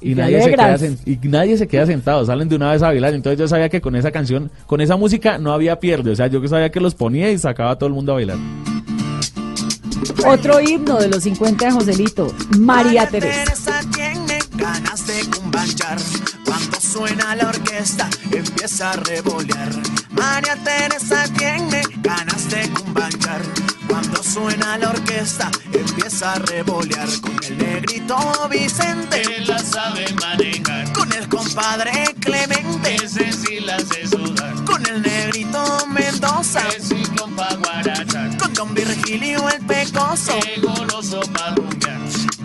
[0.00, 3.14] y nadie, se queda y nadie se queda sentado, salen de una vez a bailar.
[3.14, 6.12] Entonces yo sabía que con esa canción, con esa música no había pierde.
[6.12, 8.38] O sea, yo sabía que los ponía y sacaba a todo el mundo a bailar.
[10.26, 13.44] Otro himno de los 50 de Joselito, María Teresa.
[13.44, 15.98] Teresa tiene ganas de cumbanchar.
[16.44, 19.70] Cuando suena la orquesta, empieza a revolear.
[20.10, 23.42] María Teresa tiene ganas de cumbanchar.
[24.10, 27.06] Cuando suena la orquesta, empieza a revolear.
[27.20, 28.16] Con el negrito
[28.50, 30.90] Vicente, Él la sabe manejar.
[30.94, 34.54] con el compadre Clemente, Ese sí la hace sudar.
[34.64, 38.34] con el negrito Mendoza, Ese ciclón pa' guarachar.
[38.38, 40.38] con Don Virgilio el Pecoso.
[40.40, 41.54] Qué goloso pa'.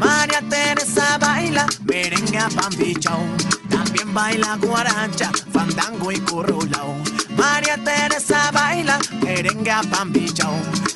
[0.04, 3.24] María Teresa baila merengue a pambichao,
[3.70, 6.96] también baila guaracha, fandango y currulao.
[7.38, 10.54] María Teresa baila merengue a pambichao,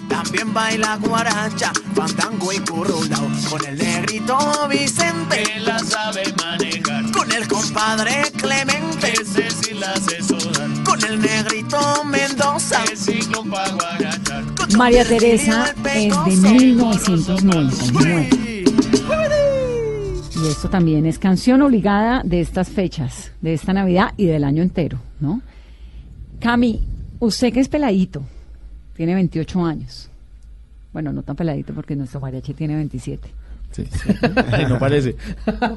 [0.10, 3.28] también baila guaracha, fandango y currulao.
[3.50, 4.38] Con el negrito
[4.70, 7.10] Vicente, Él la sabe manejar.
[7.12, 10.70] con el compadre Clemente, Ese sí la hace sudar.
[10.84, 12.84] con el negrito Mendoza.
[12.92, 14.44] Ese ciclón pa' guarachar.
[14.56, 16.50] con Don María Teresa el es de Pecoso.
[16.50, 18.57] 1999.
[20.36, 24.62] Y esto también es canción obligada de estas fechas, de esta Navidad y del año
[24.62, 25.42] entero, ¿no?
[26.40, 26.84] Cami,
[27.20, 28.22] usted que es peladito,
[28.96, 30.10] tiene 28 años.
[30.94, 33.30] Bueno, no tan peladito porque nuestro mariachi tiene 27.
[33.72, 34.10] Sí, sí.
[34.52, 35.16] Ay, no parece.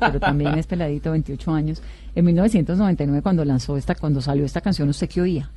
[0.01, 1.83] pero también es peladito, 28 años.
[2.15, 5.51] En 1999 cuando lanzó esta, cuando salió esta canción, ¿usted qué oía?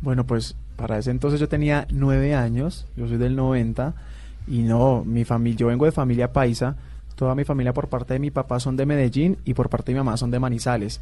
[0.00, 3.94] Bueno, pues para ese entonces yo tenía nueve años, yo soy del 90
[4.48, 6.76] y no, mi familia, yo vengo de familia paisa,
[7.22, 9.94] toda mi familia por parte de mi papá son de Medellín y por parte de
[9.94, 11.00] mi mamá son de Manizales.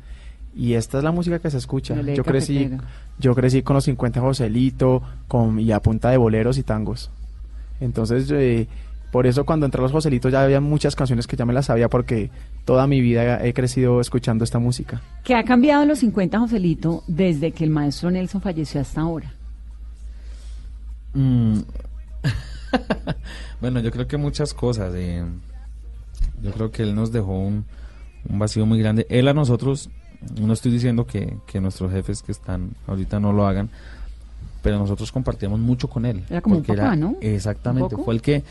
[0.54, 1.98] Y esta es la música que se escucha.
[2.02, 2.70] Yo crecí,
[3.18, 7.10] yo crecí con los 50 Joselito, con y a punta de boleros y tangos.
[7.80, 8.68] Entonces, eh,
[9.10, 11.64] por eso cuando entré a los Joselitos ya había muchas canciones que ya me las
[11.64, 12.30] sabía porque
[12.66, 15.00] toda mi vida he crecido escuchando esta música.
[15.24, 19.32] ¿Qué ha cambiado en los 50, Joselito, desde que el maestro Nelson falleció hasta ahora?
[21.14, 21.60] Mm.
[23.62, 24.92] bueno, yo creo que muchas cosas.
[24.94, 25.24] eh,
[26.42, 27.64] yo creo que él nos dejó un,
[28.28, 29.06] un vacío muy grande.
[29.08, 29.90] Él a nosotros,
[30.40, 33.70] no estoy diciendo que, que nuestros jefes que están ahorita no lo hagan,
[34.62, 36.24] pero nosotros compartíamos mucho con él.
[36.28, 37.16] Era como un papá, ¿no?
[37.20, 38.44] Exactamente, fue el que,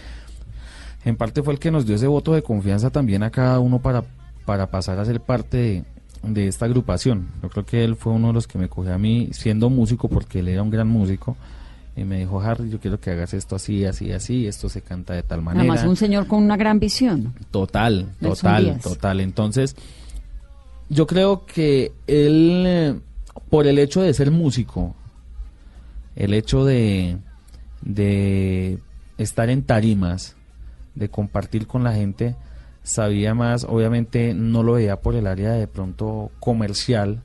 [1.06, 3.80] en parte fue el que nos dio ese voto de confianza también a cada uno
[3.80, 4.04] para,
[4.46, 5.84] para pasar a ser parte de,
[6.24, 7.28] de esta agrupación.
[7.42, 10.08] Yo creo que él fue uno de los que me cogió a mí siendo músico,
[10.08, 11.38] porque él era un gran músico,
[12.00, 15.14] y me dijo, Harry, yo quiero que hagas esto así, así, así, esto se canta
[15.14, 15.62] de tal manera.
[15.74, 17.34] Además, un señor con una gran visión.
[17.52, 19.20] Total, total, total.
[19.20, 19.76] Entonces,
[20.90, 23.02] yo creo que él,
[23.50, 24.96] por el hecho de ser músico,
[26.16, 27.18] el hecho de,
[27.82, 28.78] de
[29.18, 30.36] estar en tarimas,
[30.96, 32.36] de compartir con la gente,
[32.84, 37.22] sabía más, obviamente no lo veía por el área de pronto comercial,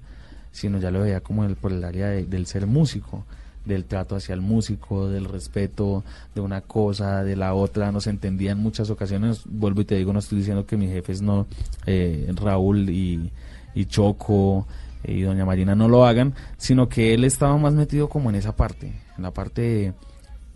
[0.53, 3.25] sino ya lo veía como el, por el área de- del ser músico.
[3.65, 6.05] Del trato hacia el músico, del respeto
[6.35, 10.13] de una cosa, de la otra, nos entendía en muchas ocasiones, vuelvo y te digo,
[10.13, 11.47] no estoy diciendo que mis jefes no,
[11.87, 13.31] eh, Raúl y,
[13.75, 14.67] y Choco
[15.07, 18.57] y doña Marina no lo hagan, sino que él estaba más metido como en esa
[18.57, 19.93] parte, en la parte de,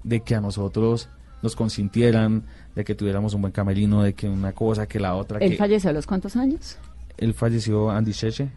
[0.05, 1.09] de que a nosotros
[1.43, 2.45] nos consintieran,
[2.75, 5.39] de que tuviéramos un buen camerino, de que una cosa, que la otra.
[5.39, 6.79] ¿Él que falleció a los cuántos años?
[7.17, 8.51] Él falleció, Andy Cheche,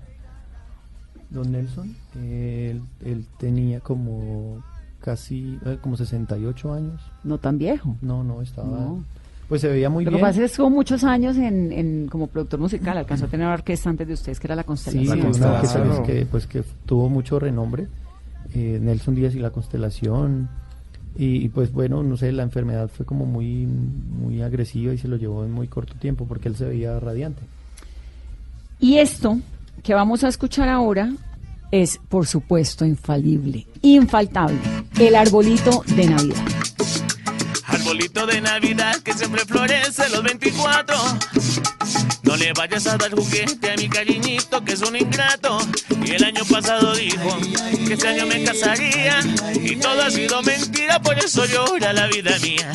[1.32, 4.64] Don Nelson, él, él tenía como
[5.00, 7.02] casi, eh, como 68 años.
[7.24, 7.96] No tan viejo.
[8.02, 8.68] No, no, estaba...
[8.68, 9.04] No.
[9.50, 10.22] Pues se veía muy Lo que bien.
[10.28, 13.54] pasa es que estuvo muchos años en, en- como productor musical, alcanzó a tener una
[13.56, 15.20] orquesta antes de ustedes, que era la Sí, Constelación.
[15.20, 15.96] una orquesta, Constelación.
[15.98, 17.88] pues, que, pues que tuvo mucho renombre.
[18.54, 20.48] eh, Nelson Díaz y la Constelación.
[21.18, 25.10] Y, y, pues bueno, no sé, la enfermedad fue como muy, muy agresiva y se
[25.10, 27.42] lo llevó en muy corto tiempo porque él se veía radiante.
[28.80, 29.38] Y esto
[29.84, 31.12] que vamos a escuchar ahora
[31.72, 34.60] es, por supuesto, infalible, infaltable,
[35.00, 36.46] el arbolito de Navidad.
[37.66, 40.96] Arbolito de Navidad que siempre florece los 24.
[42.32, 45.58] No le vayas a dar juguete a mi cariñito que es un ingrato.
[46.06, 47.38] Y el año pasado dijo
[47.86, 49.20] que este año me casaría.
[49.62, 52.72] Y todo ha sido mentira, por eso llora la vida mía.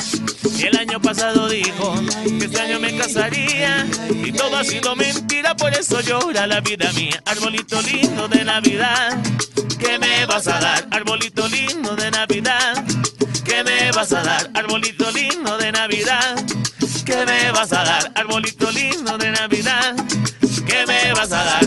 [0.59, 1.95] Y el año pasado dijo
[2.39, 3.87] que este año me casaría.
[4.23, 7.23] Y todo ha sido mentira, por eso llora la vida mía.
[7.25, 9.19] Arbolito lindo de Navidad,
[9.79, 10.87] ¿qué me vas a dar?
[10.91, 12.85] Arbolito lindo de Navidad.
[13.43, 16.37] ¿Qué me vas a dar, arbolito lindo de Navidad?
[17.07, 19.95] ¿Qué me vas a dar, arbolito lindo de Navidad?
[20.67, 21.63] ¿Qué me vas a dar?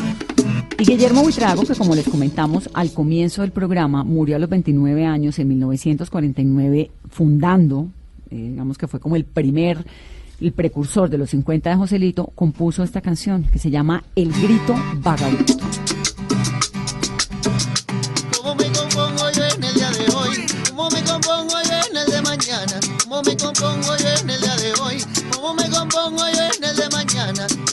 [0.78, 5.06] Y Guillermo Buitrago, que como les comentamos al comienzo del programa, murió a los 29
[5.06, 7.88] años en 1949, fundando,
[8.30, 9.86] eh, digamos que fue como el primer,
[10.42, 14.76] el precursor de los 50 de Joselito, compuso esta canción que se llama El Grito
[14.96, 15.54] Vagabundo.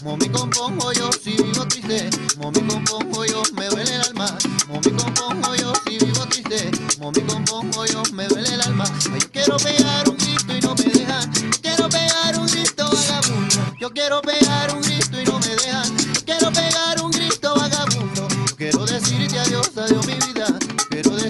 [0.06, 2.08] ¿Cómo me compongo yo si vivo triste?
[2.36, 3.42] ¿Cómo me compongo yo?
[3.56, 4.38] Me duele el alma.
[4.68, 6.70] ¿Cómo me compongo yo si vivo triste?
[6.96, 8.04] ¿Cómo me compongo yo?
[8.12, 8.84] Me duele el alma.
[9.12, 11.32] Ay, quiero pegar un grito y no me dejan.
[11.60, 13.74] Quiero pegar un grito vagabundo.
[13.80, 15.96] Yo quiero pegar un grito y no me dejan.
[16.24, 18.28] Quiero pegar un grito vagabundo.
[18.28, 20.25] Yo quiero decirte adiós, adiós mi vida.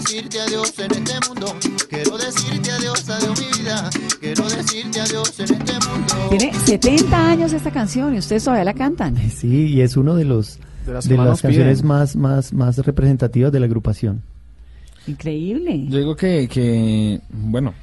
[0.06, 1.46] Quiero decirte adiós en este mundo.
[1.88, 3.90] Quiero decirte adiós, adiós mi vida.
[4.20, 6.14] Quiero decirte adiós en este mundo.
[6.30, 9.16] Tiene 70 años esta canción y ustedes todavía la cantan.
[9.30, 11.88] Sí, y es uno de los De las de las canciones piden.
[11.88, 14.22] más, más, más representativas de la agrupación.
[15.08, 15.86] Increíble.
[15.88, 17.74] Yo digo que, que, bueno,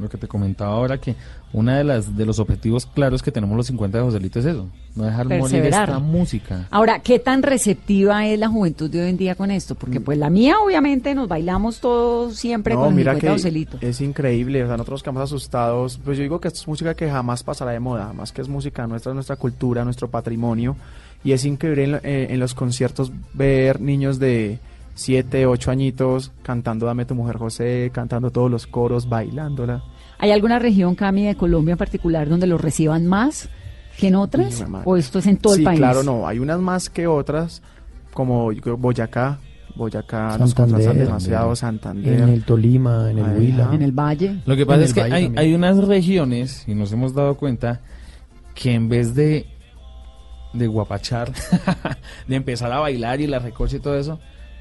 [0.00, 1.14] lo que te comentaba ahora, que
[1.52, 4.68] una de las de los objetivos claros que tenemos los 50 de Joselito es eso,
[4.94, 6.68] no dejar morir esta música.
[6.70, 9.74] Ahora, ¿qué tan receptiva es la juventud de hoy en día con esto?
[9.74, 13.32] Porque pues la mía, obviamente, nos bailamos todos siempre No, con el mira 50 que
[13.32, 13.78] Joselito.
[13.80, 17.10] es increíble, o sea, nosotros quedamos asustados, pues yo digo que esto es música que
[17.10, 20.76] jamás pasará de moda, más que es música nuestra, nuestra cultura, nuestro patrimonio,
[21.22, 24.58] y es increíble en, eh, en los conciertos ver niños de
[25.00, 29.82] 7, 8 añitos cantando Dame tu mujer José, cantando todos los coros, bailándola.
[30.18, 33.48] ¿Hay alguna región, Cami, de Colombia en particular donde lo reciban más
[33.96, 34.62] que en otras?
[34.84, 35.78] ¿O esto es en todo sí, el país?
[35.78, 37.62] claro, no, hay unas más que otras,
[38.12, 39.38] como Boyacá,
[39.74, 40.76] Boyacá nos Santander.
[40.76, 42.20] contratan demasiado, Santander.
[42.20, 43.34] En el Tolima, en el Ajá.
[43.38, 43.70] Huila.
[43.72, 44.42] En el Valle.
[44.44, 47.80] Lo que pasa es que hay, unas regiones, y nos hemos dado cuenta,
[48.54, 49.46] que en vez de,
[50.52, 51.32] de guapachar,
[52.28, 54.20] de empezar a bailar y la recocha y todo eso,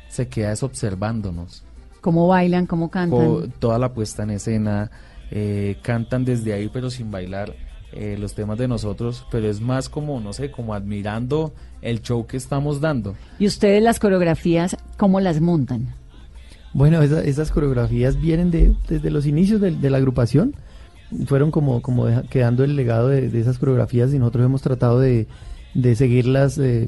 [0.09, 1.63] se queda es observándonos.
[2.01, 2.65] ¿Cómo bailan?
[2.65, 3.25] ¿Cómo cantan?
[3.25, 4.91] Co- toda la puesta en escena,
[5.31, 7.53] eh, cantan desde ahí pero sin bailar
[7.91, 12.25] eh, los temas de nosotros, pero es más como, no sé, como admirando el show
[12.27, 13.15] que estamos dando.
[13.39, 15.93] ¿Y ustedes las coreografías, cómo las montan?
[16.73, 20.55] Bueno, esa- esas coreografías vienen de, desde los inicios de, de la agrupación.
[21.25, 24.99] Fueron como, como deja- quedando el legado de, de esas coreografías y nosotros hemos tratado
[24.99, 25.27] de,
[25.73, 26.87] de seguirlas eh,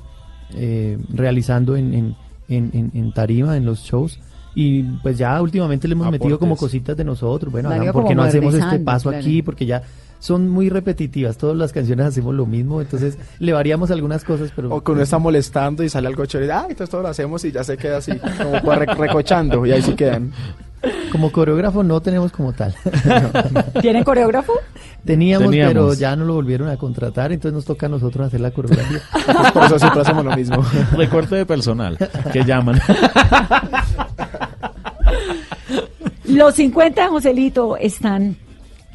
[0.53, 2.15] eh, realizando en, en,
[2.55, 4.19] en, en- en tarima, en los shows.
[4.53, 7.51] Y pues ya últimamente le hemos metido como cositas de nosotros.
[7.51, 9.23] Bueno, digo ¿por qué no hacemos este paso claro.
[9.23, 9.41] aquí?
[9.41, 9.81] Porque ya
[10.19, 11.37] son muy repetitivas.
[11.37, 12.81] Todas las canciones hacemos lo mismo.
[12.81, 14.69] Entonces le variamos algunas cosas, pero...
[14.75, 17.51] O que uno está molestando y sale algo chévere, ah, entonces todo lo hacemos y
[17.53, 18.11] ya se queda así,
[18.61, 20.31] como recochando, y ahí sí quedan.
[21.11, 22.73] Como coreógrafo no tenemos como tal.
[23.81, 24.53] ¿Tienen coreógrafo?
[25.05, 25.73] Teníamos, Teníamos.
[25.73, 29.01] pero ya no lo volvieron a contratar, entonces nos toca a nosotros hacer la coreografía.
[29.27, 30.63] Entonces, por eso siempre hacemos lo mismo.
[30.97, 31.97] Recorte de personal,
[32.31, 32.79] que llaman.
[36.25, 38.37] Los 50 de Joselito están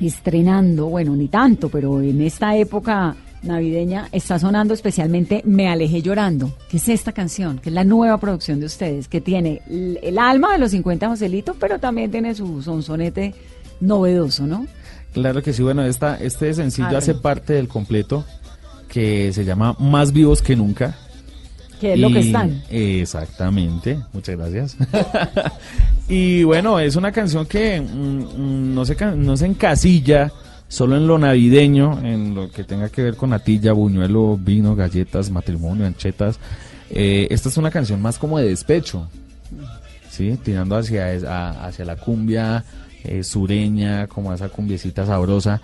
[0.01, 3.15] estrenando, bueno, ni tanto, pero en esta época
[3.47, 8.19] navideña está sonando especialmente Me alejé llorando, que es esta canción, que es la nueva
[8.19, 12.63] producción de ustedes, que tiene el, alma de los 50 Joselito, pero también tiene su
[12.63, 13.35] sonsonete
[13.81, 14.67] novedoso, ¿no?
[15.13, 18.25] Claro que sí, bueno, esta, este sencillo hace parte del completo
[18.89, 20.97] que se llama Más vivos que nunca.
[21.81, 22.63] Que es lo que están.
[22.71, 24.77] Exactamente, muchas gracias.
[26.09, 30.33] y bueno, es una canción que mm, mm, no, se, no se encasilla
[30.69, 35.31] solo en lo navideño, en lo que tenga que ver con natilla, buñuelo, vino, galletas,
[35.31, 36.39] matrimonio, anchetas.
[36.91, 39.09] Eh, esta es una canción más como de despecho,
[40.11, 40.39] ¿sí?
[40.43, 42.65] tirando hacia, a- hacia la cumbia
[43.05, 45.61] eh, sureña, como esa cumbiecita sabrosa.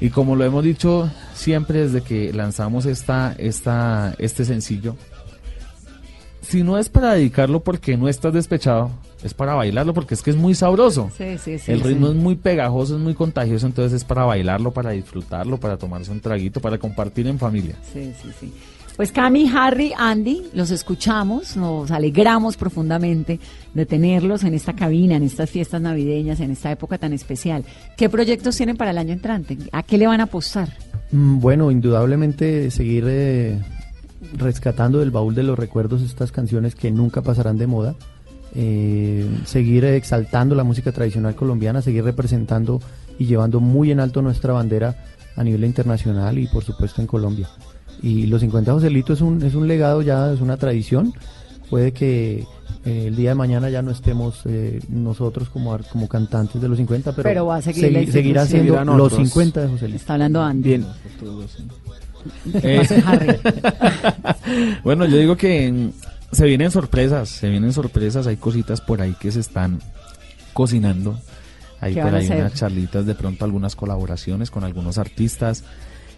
[0.00, 4.96] Y como lo hemos dicho siempre desde que lanzamos esta, esta, este sencillo,
[6.40, 8.90] si no es para dedicarlo porque no estás despechado,
[9.22, 11.10] es para bailarlo porque es que es muy sabroso.
[11.16, 11.72] Sí, sí, sí.
[11.72, 12.16] El ritmo sí.
[12.16, 16.20] es muy pegajoso, es muy contagioso, entonces es para bailarlo, para disfrutarlo, para tomarse un
[16.20, 17.76] traguito, para compartir en familia.
[17.92, 18.52] Sí, sí, sí.
[18.96, 23.40] Pues Cami, Harry, Andy, los escuchamos, nos alegramos profundamente
[23.72, 27.64] de tenerlos en esta cabina, en estas fiestas navideñas, en esta época tan especial.
[27.96, 29.56] ¿Qué proyectos tienen para el año entrante?
[29.72, 30.76] ¿A qué le van a apostar?
[31.10, 33.58] Mm, Bueno, indudablemente seguir eh,
[34.34, 37.94] rescatando del baúl de los recuerdos estas canciones que nunca pasarán de moda,
[38.54, 42.80] eh, seguir exaltando la música tradicional colombiana, seguir representando
[43.18, 44.96] y llevando muy en alto nuestra bandera
[45.36, 47.48] a nivel internacional y por supuesto en Colombia.
[48.02, 51.12] Y los 50 Joselito es un, es un legado ya, es una tradición.
[51.70, 52.44] Puede que
[52.84, 56.76] eh, el día de mañana ya no estemos eh, nosotros como, como cantantes de los
[56.78, 59.28] 50, pero, Pero va a seguir la segui- seguirá siendo Seguirán los otros.
[59.28, 59.96] 50 de Joselito.
[59.96, 60.68] Está hablando Andy.
[60.68, 60.86] Bien.
[62.54, 62.82] Eh,
[64.84, 65.90] bueno, yo digo que
[66.32, 69.78] se vienen sorpresas, se vienen sorpresas, hay cositas por ahí que se están
[70.52, 71.18] cocinando.
[71.80, 75.64] Hay ¿Qué por ahí unas charlitas, de pronto algunas colaboraciones con algunos artistas.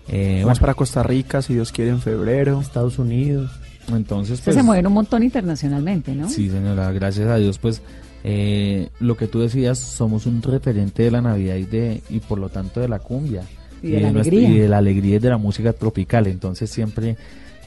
[0.08, 2.60] Eh, Vamos bueno, para Costa Rica, si Dios quiere, en febrero.
[2.60, 3.50] Estados Unidos.
[3.88, 6.28] entonces pues, se mueven un montón internacionalmente, ¿no?
[6.28, 7.80] Sí, señora, gracias a Dios, pues
[8.24, 12.38] eh, lo que tú decías, somos un referente de la Navidad y, de, y por
[12.38, 13.42] lo tanto de la cumbia.
[13.82, 14.56] Y de la nuestra- alegría.
[14.56, 16.26] y de la alegría y de la música tropical.
[16.26, 17.16] Entonces siempre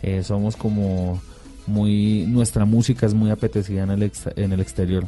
[0.04, 1.20] eh, somos como
[1.68, 5.05] muy, nuestra música es muy apetecida en el, en el exterior.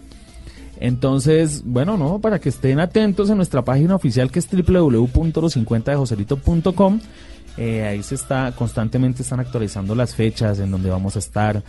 [0.80, 7.00] Entonces, bueno, no, para que estén atentos en nuestra página oficial que es www.los50dejoselito.com.
[7.58, 11.62] Eh, ahí se está, constantemente están actualizando las fechas en donde vamos a estar,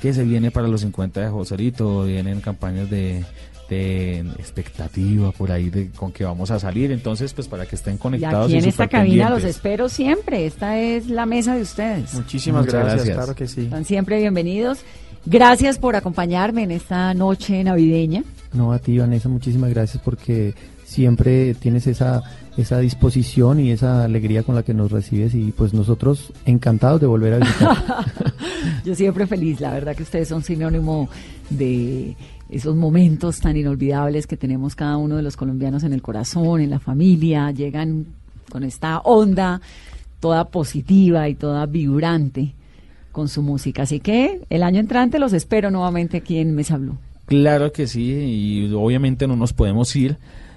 [0.00, 3.24] que se viene para los 50 de Joselito, vienen campañas de,
[3.68, 7.94] de expectativa por ahí de con que vamos a salir, entonces pues para que estén
[7.96, 8.46] Y conectados.
[8.46, 10.46] aquí en esta cabina los espero siempre.
[10.46, 12.14] Esta es la mesa de ustedes.
[12.14, 13.16] Muchísimas gracias, gracias.
[13.16, 13.62] claro que sí.
[13.62, 14.80] Están siempre bienvenidos.
[15.24, 18.22] Gracias por acompañarme en esta noche navideña.
[18.52, 20.54] No, a ti, Vanessa, muchísimas gracias porque
[20.84, 22.22] siempre tienes esa,
[22.56, 27.08] esa disposición y esa alegría con la que nos recibes y pues nosotros encantados de
[27.08, 27.76] volver a visitar.
[28.84, 31.08] Yo siempre feliz, la verdad que ustedes son sinónimo
[31.50, 32.16] de
[32.48, 36.70] esos momentos tan inolvidables que tenemos cada uno de los colombianos en el corazón, en
[36.70, 38.06] la familia, llegan
[38.50, 39.60] con esta onda
[40.20, 42.54] toda positiva y toda vibrante
[43.12, 43.82] con su música.
[43.82, 46.98] Así que el año entrante los espero nuevamente aquí en Mesa Blue.
[47.26, 50.16] Claro que sí, y obviamente no nos podemos ir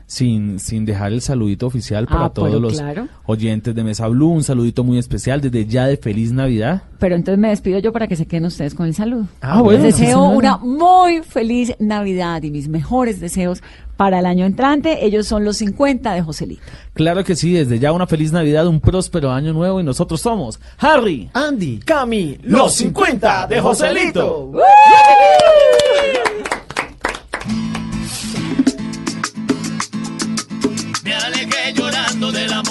[0.09, 3.07] sin, sin dejar el saludito oficial para Ah, todos los claro.
[3.27, 6.81] oyentes de Mesa Blue, un saludito muy especial desde ya de Feliz Navidad.
[6.97, 9.27] Pero entonces me despido yo para que se queden ustedes con el saludo.
[9.41, 13.61] Ah, bueno, Les deseo una muy feliz Navidad y mis mejores deseos
[13.97, 15.05] para el año entrante.
[15.05, 16.63] Ellos son los 50 de Joselito.
[16.95, 20.59] Claro que sí, desde ya una feliz Navidad, un próspero año nuevo y nosotros somos
[20.79, 24.51] Harry, Andy, Cami, los 50 de Joselito.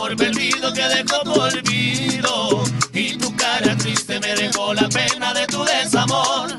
[0.08, 2.64] Amor perdido que dejó tu olvido.
[2.92, 6.58] Y tu cara triste me dejó la pena de tu desamor.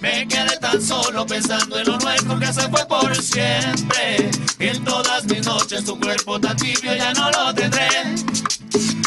[0.00, 4.30] Me quedé tan solo pensando en lo nuestro que se fue por siempre.
[4.58, 7.88] En todas mis noches tu cuerpo tan tibio ya no lo tendré.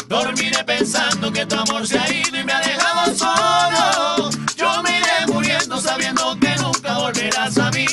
[0.08, 4.30] Dormiré pensando que tu amor se ha ido y me ha dejado solo.
[4.56, 7.86] Yo me iré muriendo sabiendo que nunca volverás a mí.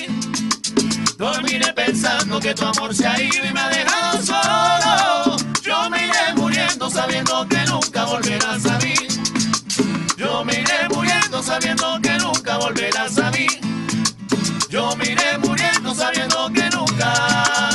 [1.18, 5.35] Dormiré pensando que tu amor se ha ido y me ha dejado solo.
[6.76, 8.96] Muriendo sabiendo que nunca volverás a mí.
[10.18, 13.48] Yo me iré muriendo sabiendo que nunca volverás a mí.
[14.68, 17.75] Yo me iré muriendo sabiendo que nunca